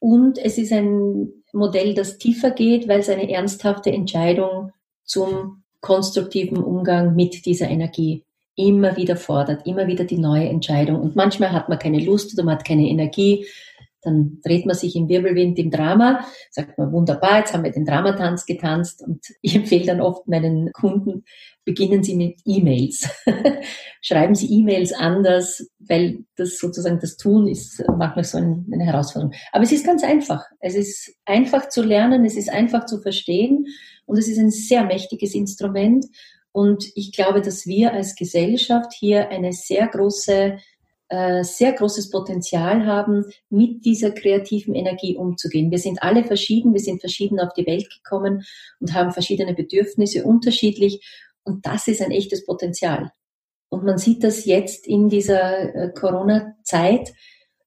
[0.00, 4.72] und es ist ein Modell, das tiefer geht, weil es eine ernsthafte Entscheidung
[5.04, 8.24] zum konstruktiven Umgang mit dieser Energie
[8.56, 11.00] immer wieder fordert, immer wieder die neue Entscheidung.
[11.00, 13.46] Und manchmal hat man keine Lust oder man hat keine Energie.
[14.02, 17.84] Dann dreht man sich im Wirbelwind im Drama, sagt man, wunderbar, jetzt haben wir den
[17.84, 21.24] Dramatanz getanzt und ich empfehle dann oft meinen Kunden,
[21.64, 23.08] beginnen Sie mit E-Mails.
[24.00, 29.34] Schreiben Sie E-Mails anders, weil das sozusagen das Tun ist manchmal so eine Herausforderung.
[29.52, 30.44] Aber es ist ganz einfach.
[30.60, 33.66] Es ist einfach zu lernen, es ist einfach zu verstehen
[34.06, 36.06] und es ist ein sehr mächtiges Instrument.
[36.52, 40.56] Und ich glaube, dass wir als Gesellschaft hier eine sehr große
[41.10, 45.70] äh, sehr großes Potenzial haben, mit dieser kreativen Energie umzugehen.
[45.70, 48.44] Wir sind alle verschieden, wir sind verschieden auf die Welt gekommen
[48.78, 51.04] und haben verschiedene Bedürfnisse, unterschiedlich.
[51.42, 53.10] Und das ist ein echtes Potenzial.
[53.68, 57.12] Und man sieht das jetzt in dieser äh, Corona-Zeit,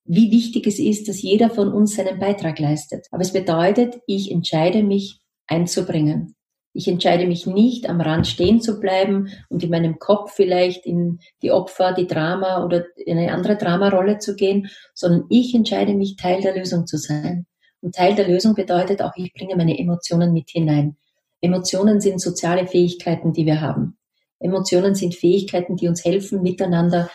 [0.05, 3.07] wie wichtig es ist, dass jeder von uns seinen Beitrag leistet.
[3.11, 6.35] Aber es bedeutet, ich entscheide mich einzubringen.
[6.75, 11.19] Ich entscheide mich nicht, am Rand stehen zu bleiben und in meinem Kopf vielleicht in
[11.43, 16.15] die Opfer, die Drama oder in eine andere Dramarolle zu gehen, sondern ich entscheide mich,
[16.15, 17.45] Teil der Lösung zu sein.
[17.81, 20.97] Und Teil der Lösung bedeutet auch, ich bringe meine Emotionen mit hinein.
[21.41, 23.97] Emotionen sind soziale Fähigkeiten, die wir haben.
[24.39, 27.09] Emotionen sind Fähigkeiten, die uns helfen, miteinander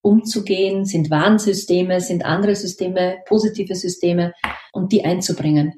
[0.00, 4.32] umzugehen, sind Warnsysteme, sind andere Systeme, positive Systeme
[4.72, 5.74] und die einzubringen.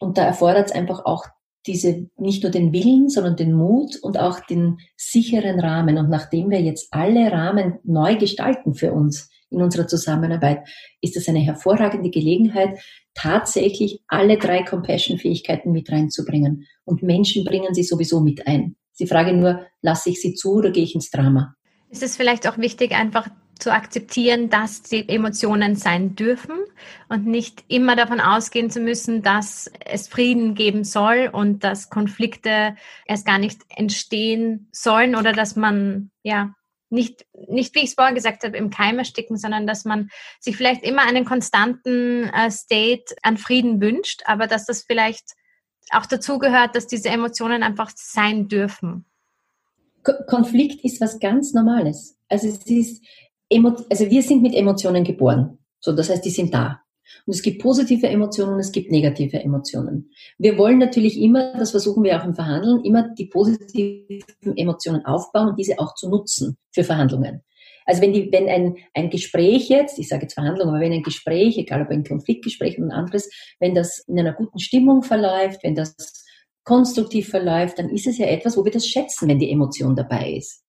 [0.00, 1.24] Und da erfordert es einfach auch
[1.66, 5.98] diese, nicht nur den Willen, sondern den Mut und auch den sicheren Rahmen.
[5.98, 10.66] Und nachdem wir jetzt alle Rahmen neu gestalten für uns in unserer Zusammenarbeit,
[11.00, 12.78] ist das eine hervorragende Gelegenheit,
[13.14, 16.66] tatsächlich alle drei Compassion-Fähigkeiten mit reinzubringen.
[16.84, 18.76] Und Menschen bringen sie sowieso mit ein.
[18.92, 21.54] Sie fragen nur, lasse ich sie zu oder gehe ich ins Drama?
[21.90, 23.28] Ist es vielleicht auch wichtig, einfach
[23.62, 26.56] zu akzeptieren, dass die Emotionen sein dürfen
[27.08, 32.76] und nicht immer davon ausgehen zu müssen, dass es Frieden geben soll und dass Konflikte
[33.06, 36.54] erst gar nicht entstehen sollen oder dass man ja
[36.90, 40.56] nicht, nicht, wie ich es vorher gesagt habe, im Keim ersticken, sondern dass man sich
[40.56, 45.32] vielleicht immer einen konstanten äh, State an Frieden wünscht, aber dass das vielleicht
[45.90, 49.06] auch dazu gehört, dass diese Emotionen einfach sein dürfen.
[50.26, 52.18] Konflikt ist was ganz Normales.
[52.28, 53.04] Also es ist,
[53.90, 55.58] also wir sind mit Emotionen geboren.
[55.80, 56.80] So, das heißt, die sind da.
[57.26, 60.10] Und es gibt positive Emotionen, es gibt negative Emotionen.
[60.38, 65.50] Wir wollen natürlich immer, das versuchen wir auch im Verhandeln, immer die positiven Emotionen aufbauen
[65.50, 67.42] und diese auch zu nutzen für Verhandlungen.
[67.84, 71.02] Also wenn, die, wenn ein, ein Gespräch jetzt, ich sage jetzt Verhandlung, aber wenn ein
[71.02, 75.62] Gespräch, egal ob ein Konfliktgespräch oder ein anderes, wenn das in einer guten Stimmung verläuft,
[75.64, 75.96] wenn das
[76.64, 80.34] konstruktiv verläuft, dann ist es ja etwas, wo wir das schätzen, wenn die Emotion dabei
[80.34, 80.62] ist.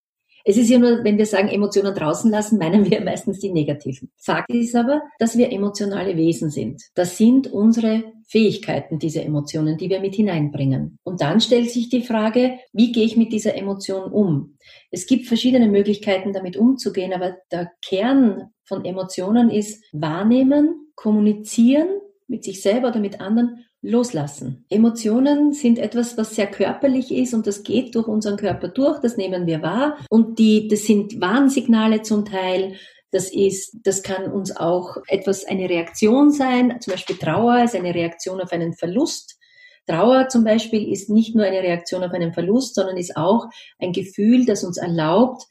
[0.46, 4.12] Es ist ja nur, wenn wir sagen, Emotionen draußen lassen, meinen wir meistens die negativen.
[4.18, 6.82] Fakt ist aber, dass wir emotionale Wesen sind.
[6.96, 10.98] Das sind unsere Fähigkeiten, diese Emotionen, die wir mit hineinbringen.
[11.04, 14.58] Und dann stellt sich die Frage, wie gehe ich mit dieser Emotion um?
[14.92, 21.88] Es gibt verschiedene Möglichkeiten, damit umzugehen, aber der Kern von Emotionen ist wahrnehmen, kommunizieren
[22.28, 24.66] mit sich selber oder mit anderen loslassen.
[24.70, 29.18] Emotionen sind etwas, was sehr körperlich ist und das geht durch unseren Körper durch, das
[29.18, 32.76] nehmen wir wahr und die, das sind Warnsignale zum Teil.
[33.12, 36.80] Das ist, das kann uns auch etwas, eine Reaktion sein.
[36.82, 39.38] Zum Beispiel Trauer ist eine Reaktion auf einen Verlust.
[39.86, 43.48] Trauer zum Beispiel ist nicht nur eine Reaktion auf einen Verlust, sondern ist auch
[43.80, 45.44] ein Gefühl, das uns erlaubt,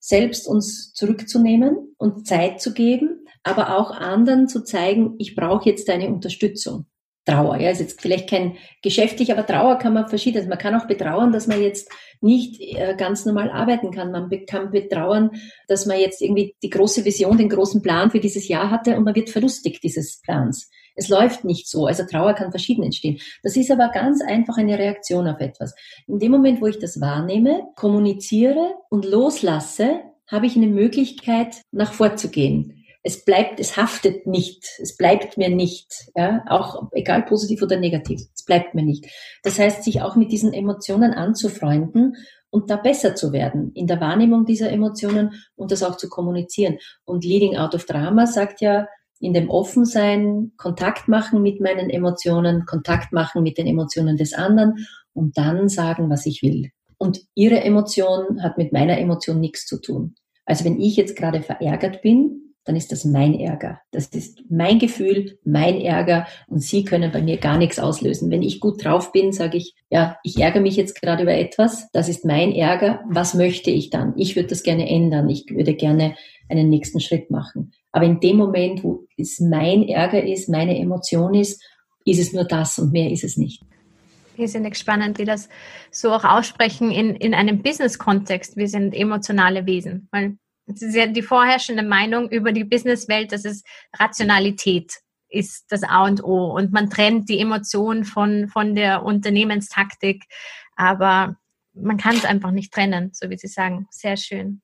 [0.00, 5.88] selbst uns zurückzunehmen und Zeit zu geben, aber auch anderen zu zeigen, ich brauche jetzt
[5.88, 6.86] deine Unterstützung.
[7.28, 10.48] Trauer, ja, ist jetzt vielleicht kein geschäftlich, aber Trauer kann man verschieden.
[10.48, 11.90] Man kann auch betrauern, dass man jetzt
[12.22, 14.10] nicht äh, ganz normal arbeiten kann.
[14.10, 15.32] Man kann betrauern,
[15.68, 19.04] dass man jetzt irgendwie die große Vision, den großen Plan für dieses Jahr hatte und
[19.04, 20.70] man wird verlustig dieses Plans.
[20.96, 21.86] Es läuft nicht so.
[21.86, 23.20] Also Trauer kann verschieden entstehen.
[23.42, 25.74] Das ist aber ganz einfach eine Reaktion auf etwas.
[26.06, 31.92] In dem Moment, wo ich das wahrnehme, kommuniziere und loslasse, habe ich eine Möglichkeit, nach
[31.92, 37.78] vorzugehen es bleibt, es haftet nicht, es bleibt mir nicht, ja, auch egal positiv oder
[37.78, 39.06] negativ, es bleibt mir nicht.
[39.42, 42.16] Das heißt, sich auch mit diesen Emotionen anzufreunden
[42.50, 46.78] und da besser zu werden in der Wahrnehmung dieser Emotionen und das auch zu kommunizieren.
[47.04, 48.88] Und Leading Out of Drama sagt ja,
[49.20, 54.86] in dem Offensein Kontakt machen mit meinen Emotionen, Kontakt machen mit den Emotionen des anderen
[55.12, 56.70] und dann sagen, was ich will.
[56.98, 60.14] Und ihre Emotion hat mit meiner Emotion nichts zu tun.
[60.44, 63.80] Also wenn ich jetzt gerade verärgert bin, dann ist das mein Ärger.
[63.92, 68.30] Das ist mein Gefühl, mein Ärger und Sie können bei mir gar nichts auslösen.
[68.30, 71.88] Wenn ich gut drauf bin, sage ich, ja, ich ärgere mich jetzt gerade über etwas,
[71.92, 74.12] das ist mein Ärger, was möchte ich dann?
[74.18, 76.14] Ich würde das gerne ändern, ich würde gerne
[76.50, 77.72] einen nächsten Schritt machen.
[77.90, 81.64] Aber in dem Moment, wo es mein Ärger ist, meine Emotion ist,
[82.04, 83.62] ist es nur das und mehr ist es nicht.
[84.36, 85.48] Wir sind spannend, wie das
[85.90, 88.58] so auch aussprechen in, in einem Business-Kontext.
[88.58, 90.36] Wir sind emotionale Wesen, weil
[90.68, 93.64] die vorherrschende Meinung über die Businesswelt, dass es
[93.98, 94.92] Rationalität
[95.30, 100.24] ist das A und O und man trennt die Emotion von, von der Unternehmenstaktik,
[100.76, 101.36] aber
[101.74, 103.86] man kann es einfach nicht trennen, so wie Sie sagen.
[103.90, 104.62] Sehr schön.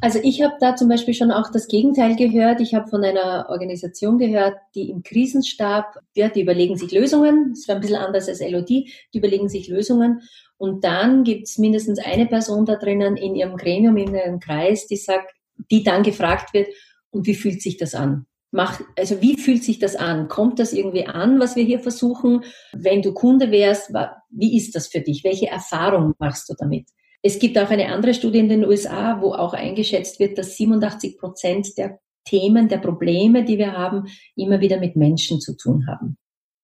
[0.00, 2.60] Also ich habe da zum Beispiel schon auch das Gegenteil gehört.
[2.60, 7.54] Ich habe von einer Organisation gehört, die im Krisenstab, ja, die überlegen sich Lösungen.
[7.54, 8.68] Das war ein bisschen anders als LOD.
[8.68, 10.22] Die überlegen sich Lösungen.
[10.56, 14.86] Und dann gibt es mindestens eine Person da drinnen in ihrem Gremium, in ihrem Kreis,
[14.86, 15.32] die sagt,
[15.70, 16.68] die dann gefragt wird,
[17.10, 18.26] und wie fühlt sich das an?
[18.52, 20.28] Mach, also wie fühlt sich das an?
[20.28, 22.44] Kommt das irgendwie an, was wir hier versuchen?
[22.72, 23.92] Wenn du Kunde wärst,
[24.30, 25.22] wie ist das für dich?
[25.22, 26.88] Welche Erfahrung machst du damit?
[27.22, 31.18] Es gibt auch eine andere Studie in den USA, wo auch eingeschätzt wird, dass 87
[31.18, 34.06] Prozent der Themen, der Probleme, die wir haben,
[34.36, 36.16] immer wieder mit Menschen zu tun haben.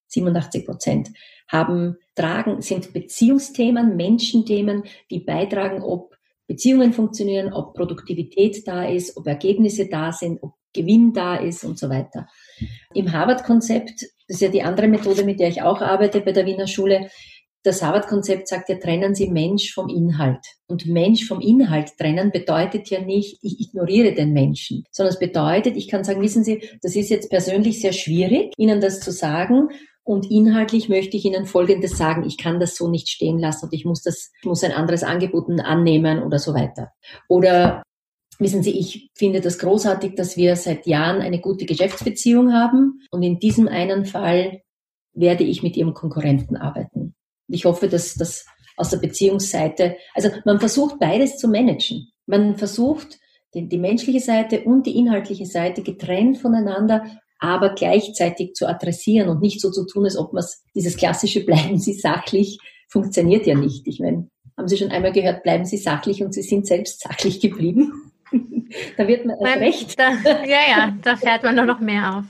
[0.08, 1.10] 87 Prozent
[1.48, 6.15] haben, tragen, sind Beziehungsthemen, Menschenthemen, die beitragen, ob
[6.46, 11.78] Beziehungen funktionieren, ob Produktivität da ist, ob Ergebnisse da sind, ob Gewinn da ist und
[11.78, 12.28] so weiter.
[12.94, 16.46] Im Harvard-Konzept, das ist ja die andere Methode, mit der ich auch arbeite bei der
[16.46, 17.08] Wiener Schule,
[17.66, 20.44] das Harvard-Konzept sagt ja, trennen Sie Mensch vom Inhalt.
[20.68, 25.76] Und Mensch vom Inhalt trennen bedeutet ja nicht, ich ignoriere den Menschen, sondern es bedeutet,
[25.76, 29.70] ich kann sagen, wissen Sie, das ist jetzt persönlich sehr schwierig, Ihnen das zu sagen,
[30.06, 32.22] und inhaltlich möchte ich Ihnen Folgendes sagen.
[32.24, 35.02] Ich kann das so nicht stehen lassen und ich muss das, ich muss ein anderes
[35.02, 36.92] Angebot annehmen oder so weiter.
[37.28, 37.82] Oder
[38.38, 43.24] wissen Sie, ich finde das großartig, dass wir seit Jahren eine gute Geschäftsbeziehung haben und
[43.24, 44.62] in diesem einen Fall
[45.12, 47.16] werde ich mit Ihrem Konkurrenten arbeiten.
[47.48, 48.46] Ich hoffe, dass das
[48.76, 52.12] aus der Beziehungsseite, also man versucht beides zu managen.
[52.26, 53.18] Man versucht
[53.54, 57.06] die, die menschliche Seite und die inhaltliche Seite getrennt voneinander
[57.38, 61.78] aber gleichzeitig zu adressieren und nicht so zu tun, als ob man dieses klassische bleiben
[61.78, 62.58] Sie sachlich
[62.88, 63.86] funktioniert ja nicht.
[63.86, 67.40] Ich meine, haben Sie schon einmal gehört, bleiben Sie sachlich und Sie sind selbst sachlich
[67.40, 68.12] geblieben?
[68.96, 69.98] da wird man erst recht.
[69.98, 70.10] Da,
[70.44, 72.24] ja, ja, da fährt man nur noch mehr auf.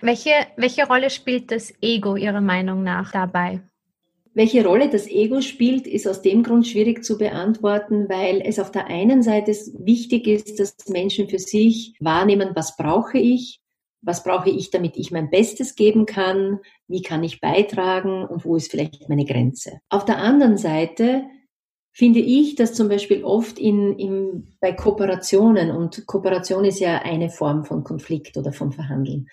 [0.00, 3.60] Welche, welche Rolle spielt das Ego Ihrer Meinung nach dabei?
[4.34, 8.70] Welche Rolle das Ego spielt, ist aus dem Grund schwierig zu beantworten, weil es auf
[8.70, 13.60] der einen Seite wichtig ist, dass Menschen für sich wahrnehmen, was brauche ich,
[14.06, 18.56] was brauche ich, damit ich mein Bestes geben kann, wie kann ich beitragen und wo
[18.56, 19.80] ist vielleicht meine Grenze.
[19.90, 21.24] Auf der anderen Seite
[21.92, 27.30] finde ich, dass zum Beispiel oft in, in, bei Kooperationen, und Kooperation ist ja eine
[27.30, 29.28] Form von Konflikt oder von Verhandeln,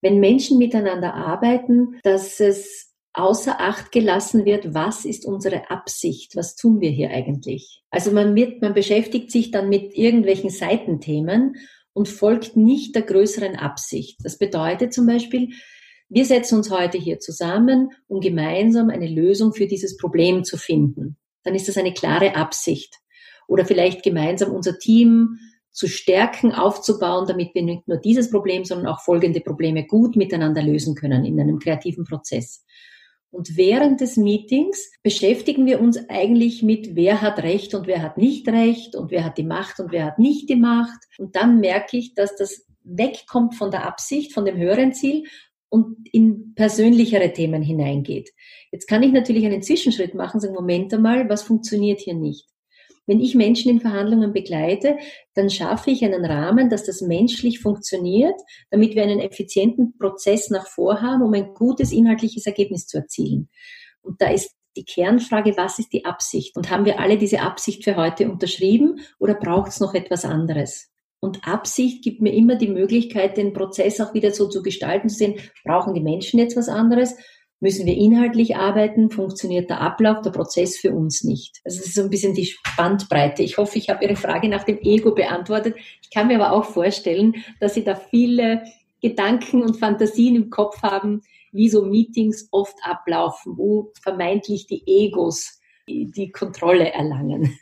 [0.00, 6.56] wenn Menschen miteinander arbeiten, dass es außer Acht gelassen wird, was ist unsere Absicht, was
[6.56, 7.82] tun wir hier eigentlich.
[7.90, 11.56] Also man wird, man beschäftigt sich dann mit irgendwelchen Seitenthemen
[11.94, 14.18] und folgt nicht der größeren Absicht.
[14.22, 15.54] Das bedeutet zum Beispiel,
[16.10, 21.16] wir setzen uns heute hier zusammen, um gemeinsam eine Lösung für dieses Problem zu finden.
[21.44, 23.00] Dann ist das eine klare Absicht.
[23.48, 25.38] Oder vielleicht gemeinsam unser Team
[25.70, 30.62] zu stärken, aufzubauen, damit wir nicht nur dieses Problem, sondern auch folgende Probleme gut miteinander
[30.62, 32.64] lösen können in einem kreativen Prozess.
[33.34, 38.16] Und während des Meetings beschäftigen wir uns eigentlich mit, wer hat Recht und wer hat
[38.16, 41.00] nicht Recht und wer hat die Macht und wer hat nicht die Macht.
[41.18, 45.24] Und dann merke ich, dass das wegkommt von der Absicht, von dem höheren Ziel
[45.68, 48.30] und in persönlichere Themen hineingeht.
[48.70, 52.53] Jetzt kann ich natürlich einen Zwischenschritt machen, sagen, Moment einmal, was funktioniert hier nicht?
[53.06, 54.96] Wenn ich Menschen in Verhandlungen begleite,
[55.34, 58.34] dann schaffe ich einen Rahmen, dass das menschlich funktioniert,
[58.70, 63.48] damit wir einen effizienten Prozess nach vorhaben, um ein gutes inhaltliches Ergebnis zu erzielen.
[64.02, 66.56] Und da ist die Kernfrage, was ist die Absicht?
[66.56, 70.90] Und haben wir alle diese Absicht für heute unterschrieben oder braucht es noch etwas anderes?
[71.20, 75.16] Und Absicht gibt mir immer die Möglichkeit, den Prozess auch wieder so zu gestalten, zu
[75.16, 77.16] sehen, brauchen die Menschen jetzt was anderes?
[77.64, 79.08] Müssen wir inhaltlich arbeiten?
[79.08, 81.62] Funktioniert der Ablauf, der Prozess für uns nicht?
[81.64, 83.42] Also das ist so ein bisschen die Bandbreite.
[83.42, 85.74] Ich hoffe, ich habe Ihre Frage nach dem Ego beantwortet.
[86.02, 88.64] Ich kann mir aber auch vorstellen, dass Sie da viele
[89.00, 95.62] Gedanken und Fantasien im Kopf haben, wie so Meetings oft ablaufen, wo vermeintlich die Egos
[95.88, 97.58] die Kontrolle erlangen.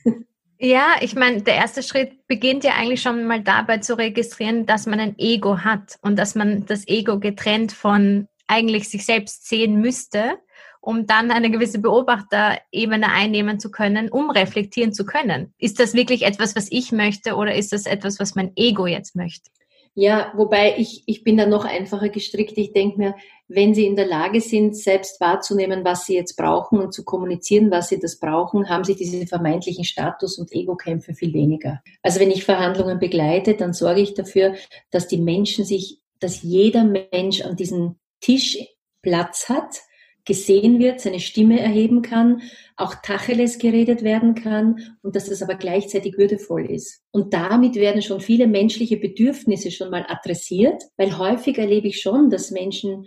[0.65, 4.87] Ja, ich meine, der erste Schritt beginnt ja eigentlich schon mal dabei zu registrieren, dass
[4.87, 9.81] man ein Ego hat und dass man das Ego getrennt von eigentlich sich selbst sehen
[9.81, 10.39] müsste,
[10.81, 15.55] um dann eine gewisse Beobachterebene einnehmen zu können, um reflektieren zu können.
[15.59, 19.17] Ist das wirklich etwas, was ich möchte oder ist das etwas, was mein Ego jetzt
[19.17, 19.51] möchte?
[19.95, 22.57] Ja, wobei ich, ich bin da noch einfacher gestrickt.
[22.57, 23.15] Ich denke mir,
[23.47, 27.71] wenn Sie in der Lage sind, selbst wahrzunehmen, was Sie jetzt brauchen und zu kommunizieren,
[27.71, 31.83] was Sie das brauchen, haben Sie diese vermeintlichen Status- und Ego-Kämpfe viel weniger.
[32.03, 34.55] Also wenn ich Verhandlungen begleite, dann sorge ich dafür,
[34.91, 38.57] dass die Menschen sich, dass jeder Mensch an diesem Tisch
[39.03, 39.83] Platz hat,
[40.25, 42.43] gesehen wird, seine Stimme erheben kann,
[42.77, 47.03] auch Tacheles geredet werden kann und dass das aber gleichzeitig würdevoll ist.
[47.11, 52.31] Und damit werden schon viele menschliche Bedürfnisse schon mal adressiert, weil häufig erlebe ich schon,
[52.31, 53.07] dass Menschen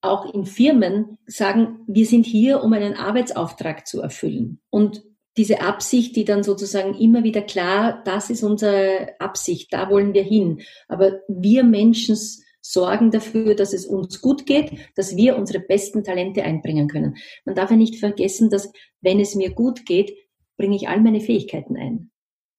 [0.00, 4.60] auch in Firmen sagen, wir sind hier, um einen Arbeitsauftrag zu erfüllen.
[4.70, 5.02] Und
[5.36, 10.22] diese Absicht, die dann sozusagen immer wieder klar, das ist unsere Absicht, da wollen wir
[10.22, 10.62] hin.
[10.88, 12.16] Aber wir Menschen
[12.64, 17.16] sorgen dafür, dass es uns gut geht, dass wir unsere besten Talente einbringen können.
[17.44, 20.16] Man darf ja nicht vergessen, dass wenn es mir gut geht,
[20.56, 22.10] bringe ich all meine Fähigkeiten ein.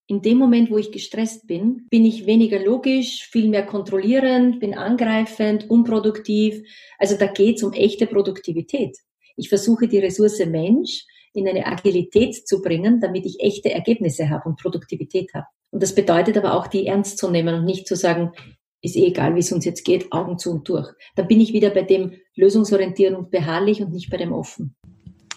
[0.07, 4.75] In dem Moment, wo ich gestresst bin, bin ich weniger logisch, viel mehr kontrollierend, bin
[4.75, 6.61] angreifend, unproduktiv.
[6.99, 8.95] Also da geht es um echte Produktivität.
[9.35, 14.47] Ich versuche die Ressource Mensch in eine Agilität zu bringen, damit ich echte Ergebnisse habe
[14.47, 15.47] und Produktivität habe.
[15.71, 18.31] Und das bedeutet aber auch, die ernst zu nehmen und nicht zu sagen,
[18.85, 20.89] ist eh egal, wie es uns jetzt geht, Augen zu und durch.
[21.15, 24.75] Dann bin ich wieder bei dem lösungsorientieren und beharrlich und nicht bei dem offen.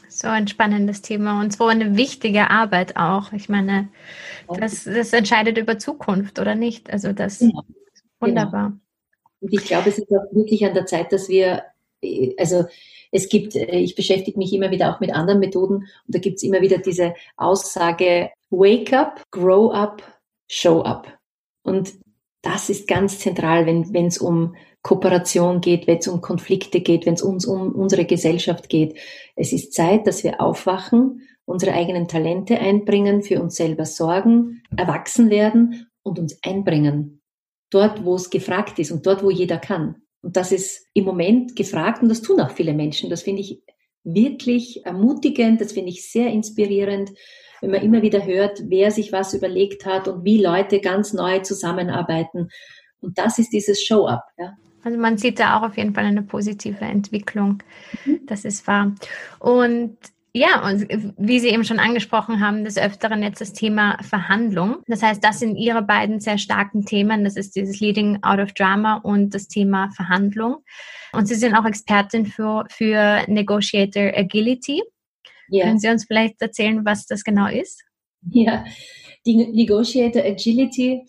[0.09, 3.32] So ein spannendes Thema und so eine wichtige Arbeit auch.
[3.32, 3.88] Ich meine,
[4.49, 6.90] das, das entscheidet über Zukunft oder nicht.
[6.90, 7.62] Also das genau.
[7.92, 8.70] ist wunderbar.
[8.70, 8.80] Genau.
[9.40, 11.62] Und ich glaube, es ist auch wirklich an der Zeit, dass wir,
[12.36, 12.64] also
[13.12, 16.42] es gibt, ich beschäftige mich immer wieder auch mit anderen Methoden und da gibt es
[16.42, 20.03] immer wieder diese Aussage, wake up, grow up,
[20.49, 21.07] show up.
[21.62, 21.92] Und
[22.49, 27.12] das ist ganz zentral, wenn es um Kooperation geht, wenn es um Konflikte geht, wenn
[27.12, 28.96] es uns um unsere Gesellschaft geht.
[29.36, 35.28] Es ist Zeit, dass wir aufwachen, unsere eigenen Talente einbringen, für uns selber sorgen, erwachsen
[35.28, 37.20] werden und uns einbringen.
[37.68, 39.96] Dort, wo es gefragt ist und dort, wo jeder kann.
[40.22, 43.11] Und das ist im Moment gefragt und das tun auch viele Menschen.
[43.11, 43.62] Das finde ich
[44.05, 47.11] wirklich ermutigend, das finde ich sehr inspirierend
[47.61, 51.41] wenn man immer wieder hört, wer sich was überlegt hat und wie Leute ganz neu
[51.41, 52.49] zusammenarbeiten.
[53.01, 54.25] Und das ist dieses Show-up.
[54.39, 54.57] Ja.
[54.83, 57.63] Also man sieht da auch auf jeden Fall eine positive Entwicklung.
[58.05, 58.21] Mhm.
[58.27, 58.93] Das ist wahr.
[59.39, 59.97] Und
[60.35, 60.87] ja, und
[61.17, 64.77] wie Sie eben schon angesprochen haben, des Öfteren jetzt das Thema Verhandlung.
[64.87, 67.25] Das heißt, das sind Ihre beiden sehr starken Themen.
[67.25, 70.59] Das ist dieses Leading Out of Drama und das Thema Verhandlung.
[71.13, 74.83] Und Sie sind auch Expertin für, für Negotiator Agility.
[75.49, 75.66] Ja.
[75.66, 77.82] Können Sie uns vielleicht erzählen, was das genau ist?
[78.30, 78.64] Ja,
[79.26, 81.07] die Negotiator Agility,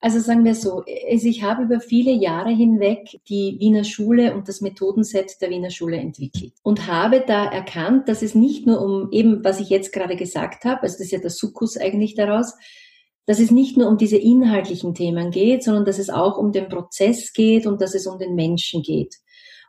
[0.00, 4.62] also sagen wir so, ich habe über viele Jahre hinweg die Wiener Schule und das
[4.62, 9.44] Methodenset der Wiener Schule entwickelt und habe da erkannt, dass es nicht nur um eben,
[9.44, 12.54] was ich jetzt gerade gesagt habe, also das ist ja der Sukkus eigentlich daraus,
[13.26, 16.68] dass es nicht nur um diese inhaltlichen Themen geht, sondern dass es auch um den
[16.68, 19.16] Prozess geht und dass es um den Menschen geht.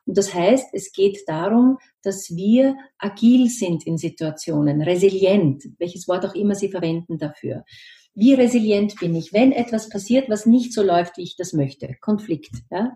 [0.06, 6.26] Und das heißt, es geht darum, dass wir agil sind in Situationen, resilient, welches Wort
[6.26, 7.64] auch immer Sie verwenden dafür.
[8.14, 11.96] Wie resilient bin ich, wenn etwas passiert, was nicht so läuft, wie ich das möchte?
[12.02, 12.52] Konflikt.
[12.70, 12.94] Ja?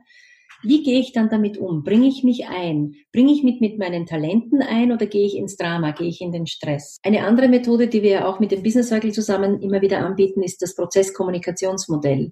[0.61, 1.83] Wie gehe ich dann damit um?
[1.83, 2.95] Bringe ich mich ein?
[3.13, 5.91] Bringe ich mich mit meinen Talenten ein oder gehe ich ins Drama?
[5.91, 6.97] Gehe ich in den Stress?
[7.03, 10.61] Eine andere Methode, die wir auch mit dem Business Circle zusammen immer wieder anbieten, ist
[10.61, 12.31] das Prozesskommunikationsmodell.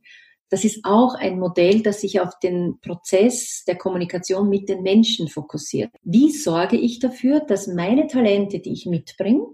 [0.54, 5.28] Das ist auch ein Modell, das sich auf den Prozess der Kommunikation mit den Menschen
[5.28, 5.90] fokussiert.
[6.04, 9.48] Wie sorge ich dafür, dass meine Talente, die ich mitbringe,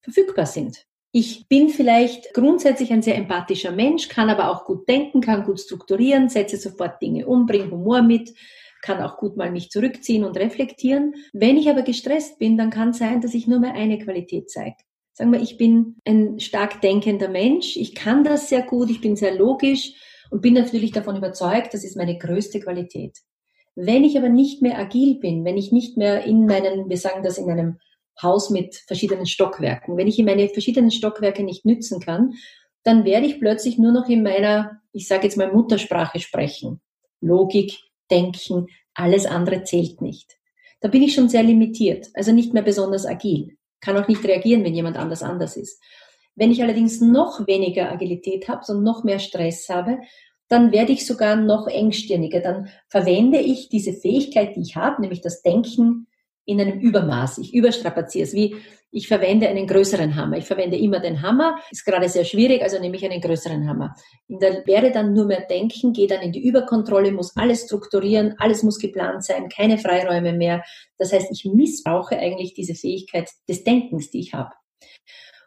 [0.00, 0.86] verfügbar sind?
[1.12, 5.60] Ich bin vielleicht grundsätzlich ein sehr empathischer Mensch, kann aber auch gut denken, kann gut
[5.60, 8.32] strukturieren, setze sofort Dinge um, bringe Humor mit,
[8.80, 11.16] kann auch gut mal mich zurückziehen und reflektieren.
[11.34, 14.48] Wenn ich aber gestresst bin, dann kann es sein, dass ich nur mehr eine Qualität
[14.50, 14.76] zeige.
[15.12, 19.16] Sagen wir, ich bin ein stark denkender Mensch, ich kann das sehr gut, ich bin
[19.16, 19.92] sehr logisch
[20.30, 23.18] und bin natürlich davon überzeugt, das ist meine größte Qualität.
[23.74, 27.22] Wenn ich aber nicht mehr agil bin, wenn ich nicht mehr in meinen, wir sagen
[27.22, 27.78] das in einem
[28.20, 32.32] Haus mit verschiedenen Stockwerken, wenn ich in meine verschiedenen Stockwerke nicht nützen kann,
[32.82, 36.80] dann werde ich plötzlich nur noch in meiner, ich sage jetzt mal Muttersprache sprechen.
[37.20, 37.76] Logik,
[38.10, 40.38] Denken, alles andere zählt nicht.
[40.80, 43.56] Da bin ich schon sehr limitiert, also nicht mehr besonders agil.
[43.80, 45.82] Kann auch nicht reagieren, wenn jemand anders anders ist.
[46.36, 49.98] Wenn ich allerdings noch weniger Agilität habe und noch mehr Stress habe,
[50.48, 52.40] dann werde ich sogar noch engstirniger.
[52.40, 56.06] Dann verwende ich diese Fähigkeit, die ich habe, nämlich das Denken
[56.44, 57.38] in einem Übermaß.
[57.38, 58.56] Ich überstrapaziere es, wie
[58.92, 60.36] ich verwende einen größeren Hammer.
[60.36, 63.94] Ich verwende immer den Hammer, ist gerade sehr schwierig, also nehme ich einen größeren Hammer.
[64.28, 68.36] In der werde dann nur mehr denken, gehe dann in die Überkontrolle, muss alles strukturieren,
[68.38, 70.62] alles muss geplant sein, keine Freiräume mehr.
[70.98, 74.52] Das heißt, ich missbrauche eigentlich diese Fähigkeit des Denkens, die ich habe.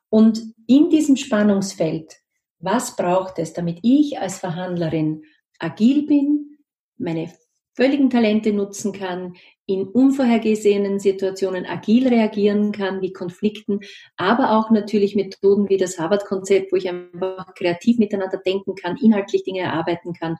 [0.09, 2.19] Und in diesem Spannungsfeld
[2.59, 5.23] was braucht es, damit ich als Verhandlerin
[5.59, 6.57] agil bin,
[6.97, 7.31] meine
[7.73, 9.35] völligen Talente nutzen kann,
[9.65, 13.79] in unvorhergesehenen Situationen agil reagieren kann, wie Konflikten,
[14.17, 19.43] aber auch natürlich Methoden wie das Harvard-Konzept, wo ich einfach kreativ miteinander denken kann, inhaltlich
[19.43, 20.35] Dinge erarbeiten kann.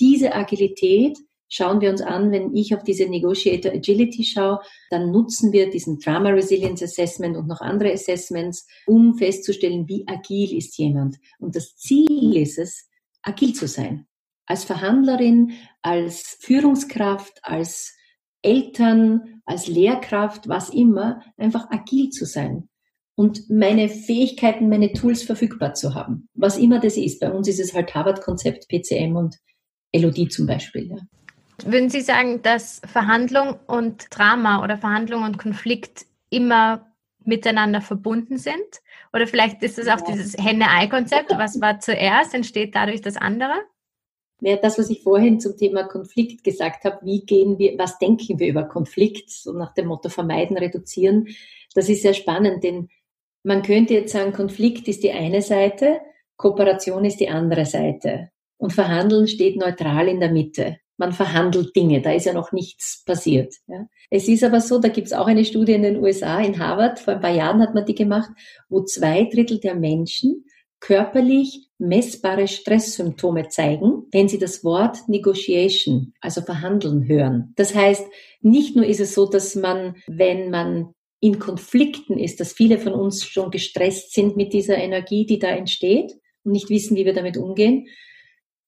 [0.00, 1.16] Diese Agilität
[1.52, 5.98] schauen wir uns an, wenn ich auf diese Negotiator Agility schaue, dann nutzen wir diesen
[5.98, 11.18] Drama Resilience Assessment und noch andere Assessments, um festzustellen, wie agil ist jemand.
[11.38, 12.88] Und das Ziel ist es,
[13.20, 14.06] agil zu sein.
[14.46, 17.94] Als Verhandlerin, als Führungskraft, als
[18.40, 22.70] Eltern, als Lehrkraft, was immer, einfach agil zu sein
[23.14, 26.30] und meine Fähigkeiten, meine Tools verfügbar zu haben.
[26.32, 27.20] Was immer das ist.
[27.20, 29.36] Bei uns ist es halt Harvard-Konzept, PCM und
[29.94, 30.88] LOD zum Beispiel.
[30.88, 30.96] Ja.
[31.64, 36.92] Würden Sie sagen, dass Verhandlung und Drama oder Verhandlung und Konflikt immer
[37.24, 38.82] miteinander verbunden sind?
[39.12, 43.54] Oder vielleicht ist es auch dieses Henne-Ei-Konzept, was war zuerst, entsteht dadurch das andere?
[44.40, 48.40] Ja, das, was ich vorhin zum Thema Konflikt gesagt habe, wie gehen wir, was denken
[48.40, 51.28] wir über Konflikt, so nach dem Motto vermeiden, reduzieren,
[51.74, 52.88] das ist sehr spannend, denn
[53.44, 56.00] man könnte jetzt sagen, Konflikt ist die eine Seite,
[56.36, 62.00] Kooperation ist die andere Seite und Verhandeln steht neutral in der Mitte man verhandelt Dinge,
[62.02, 63.54] da ist ja noch nichts passiert.
[63.66, 63.86] Ja.
[64.10, 67.00] Es ist aber so, da gibt es auch eine Studie in den USA, in Harvard,
[67.00, 68.30] vor ein paar Jahren hat man die gemacht,
[68.68, 70.44] wo zwei Drittel der Menschen
[70.80, 77.52] körperlich messbare Stresssymptome zeigen, wenn sie das Wort Negotiation, also verhandeln hören.
[77.56, 78.04] Das heißt,
[78.40, 82.94] nicht nur ist es so, dass man, wenn man in Konflikten ist, dass viele von
[82.94, 87.14] uns schon gestresst sind mit dieser Energie, die da entsteht und nicht wissen, wie wir
[87.14, 87.86] damit umgehen,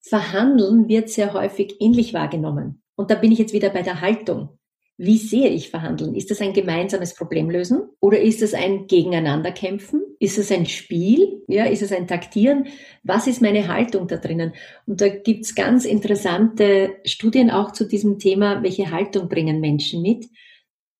[0.06, 2.82] Verhandeln wird sehr häufig ähnlich wahrgenommen.
[2.94, 4.50] Und da bin ich jetzt wieder bei der Haltung.
[4.98, 6.14] Wie sehe ich Verhandeln?
[6.14, 10.02] Ist das ein gemeinsames Problemlösen oder ist es ein Gegeneinanderkämpfen?
[10.20, 11.42] Ist es ein Spiel?
[11.48, 12.68] Ja, ist es ein Taktieren?
[13.02, 14.52] Was ist meine Haltung da drinnen?
[14.86, 20.26] Und da gibt's ganz interessante Studien auch zu diesem Thema, welche Haltung bringen Menschen mit.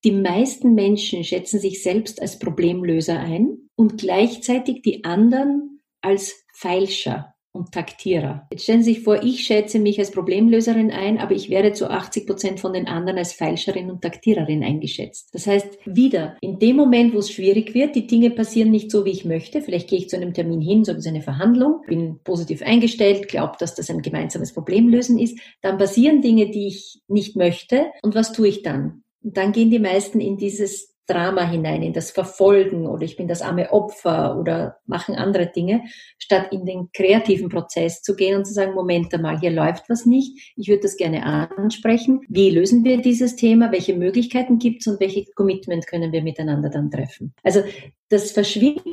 [0.03, 7.34] Die meisten Menschen schätzen sich selbst als Problemlöser ein und gleichzeitig die anderen als Feilscher
[7.55, 8.47] und Taktierer.
[8.51, 11.89] Jetzt stellen Sie sich vor, ich schätze mich als Problemlöserin ein, aber ich werde zu
[11.89, 15.29] 80 Prozent von den anderen als Feilscherin und Taktiererin eingeschätzt.
[15.33, 19.05] Das heißt, wieder, in dem Moment, wo es schwierig wird, die Dinge passieren nicht so,
[19.05, 19.61] wie ich möchte.
[19.61, 23.53] Vielleicht gehe ich zu einem Termin hin, so ist eine Verhandlung, bin positiv eingestellt, glaube,
[23.59, 25.39] dass das ein gemeinsames Problemlösen ist.
[25.61, 27.85] Dann passieren Dinge, die ich nicht möchte.
[28.01, 29.03] Und was tue ich dann?
[29.23, 33.27] Und dann gehen die meisten in dieses Drama hinein, in das Verfolgen oder ich bin
[33.27, 35.83] das arme Opfer oder machen andere Dinge,
[36.17, 40.05] statt in den kreativen Prozess zu gehen und zu sagen, Moment einmal, hier läuft was
[40.05, 42.21] nicht, ich würde das gerne ansprechen.
[42.27, 43.71] Wie lösen wir dieses Thema?
[43.71, 47.33] Welche Möglichkeiten gibt es und welche Commitment können wir miteinander dann treffen?
[47.43, 47.61] Also
[48.09, 48.83] das verschwindet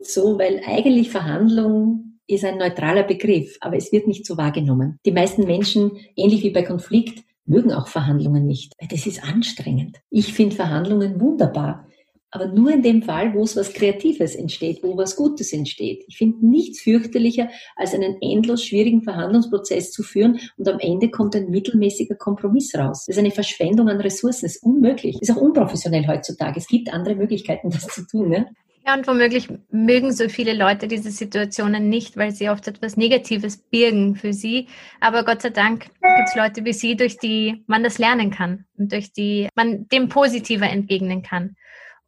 [0.00, 4.98] so, weil eigentlich Verhandlung ist ein neutraler Begriff, aber es wird nicht so wahrgenommen.
[5.04, 10.00] Die meisten Menschen, ähnlich wie bei Konflikt, mögen auch Verhandlungen nicht, weil das ist anstrengend.
[10.10, 11.88] Ich finde Verhandlungen wunderbar,
[12.34, 16.04] aber nur in dem Fall, wo es was Kreatives entsteht, wo was Gutes entsteht.
[16.08, 21.36] Ich finde nichts fürchterlicher, als einen endlos schwierigen Verhandlungsprozess zu führen und am Ende kommt
[21.36, 23.04] ein mittelmäßiger Kompromiss raus.
[23.06, 25.16] Das ist eine Verschwendung an Ressourcen, das ist unmöglich.
[25.20, 26.58] Das ist auch unprofessionell heutzutage.
[26.58, 28.30] Es gibt andere Möglichkeiten, das zu tun.
[28.30, 28.46] Ne?
[28.86, 33.56] Ja, und womöglich mögen so viele Leute diese Situationen nicht, weil sie oft etwas Negatives
[33.56, 34.68] birgen für sie.
[35.00, 38.66] Aber Gott sei Dank gibt es Leute wie Sie, durch die man das lernen kann
[38.76, 41.56] und durch die man dem positiver entgegnen kann.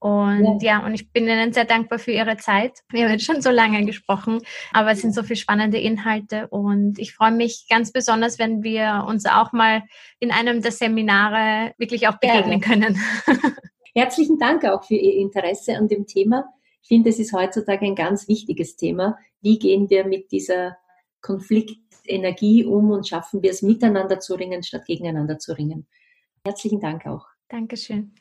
[0.00, 0.80] Und ja.
[0.80, 0.86] ja.
[0.86, 2.72] und ich bin Ihnen sehr dankbar für Ihre Zeit.
[2.90, 4.42] Wir haben jetzt schon so lange gesprochen,
[4.74, 9.06] aber es sind so viele spannende Inhalte und ich freue mich ganz besonders, wenn wir
[9.08, 9.82] uns auch mal
[10.20, 12.68] in einem der Seminare wirklich auch begegnen ja.
[12.68, 13.00] können.
[13.94, 16.44] Herzlichen Dank auch für Ihr Interesse an dem Thema
[16.86, 19.18] Ich finde, es ist heutzutage ein ganz wichtiges Thema.
[19.40, 20.76] Wie gehen wir mit dieser
[21.20, 25.88] Konfliktenergie um und schaffen wir es miteinander zu ringen, statt gegeneinander zu ringen?
[26.44, 27.26] Herzlichen Dank auch.
[27.48, 28.14] Dankeschön.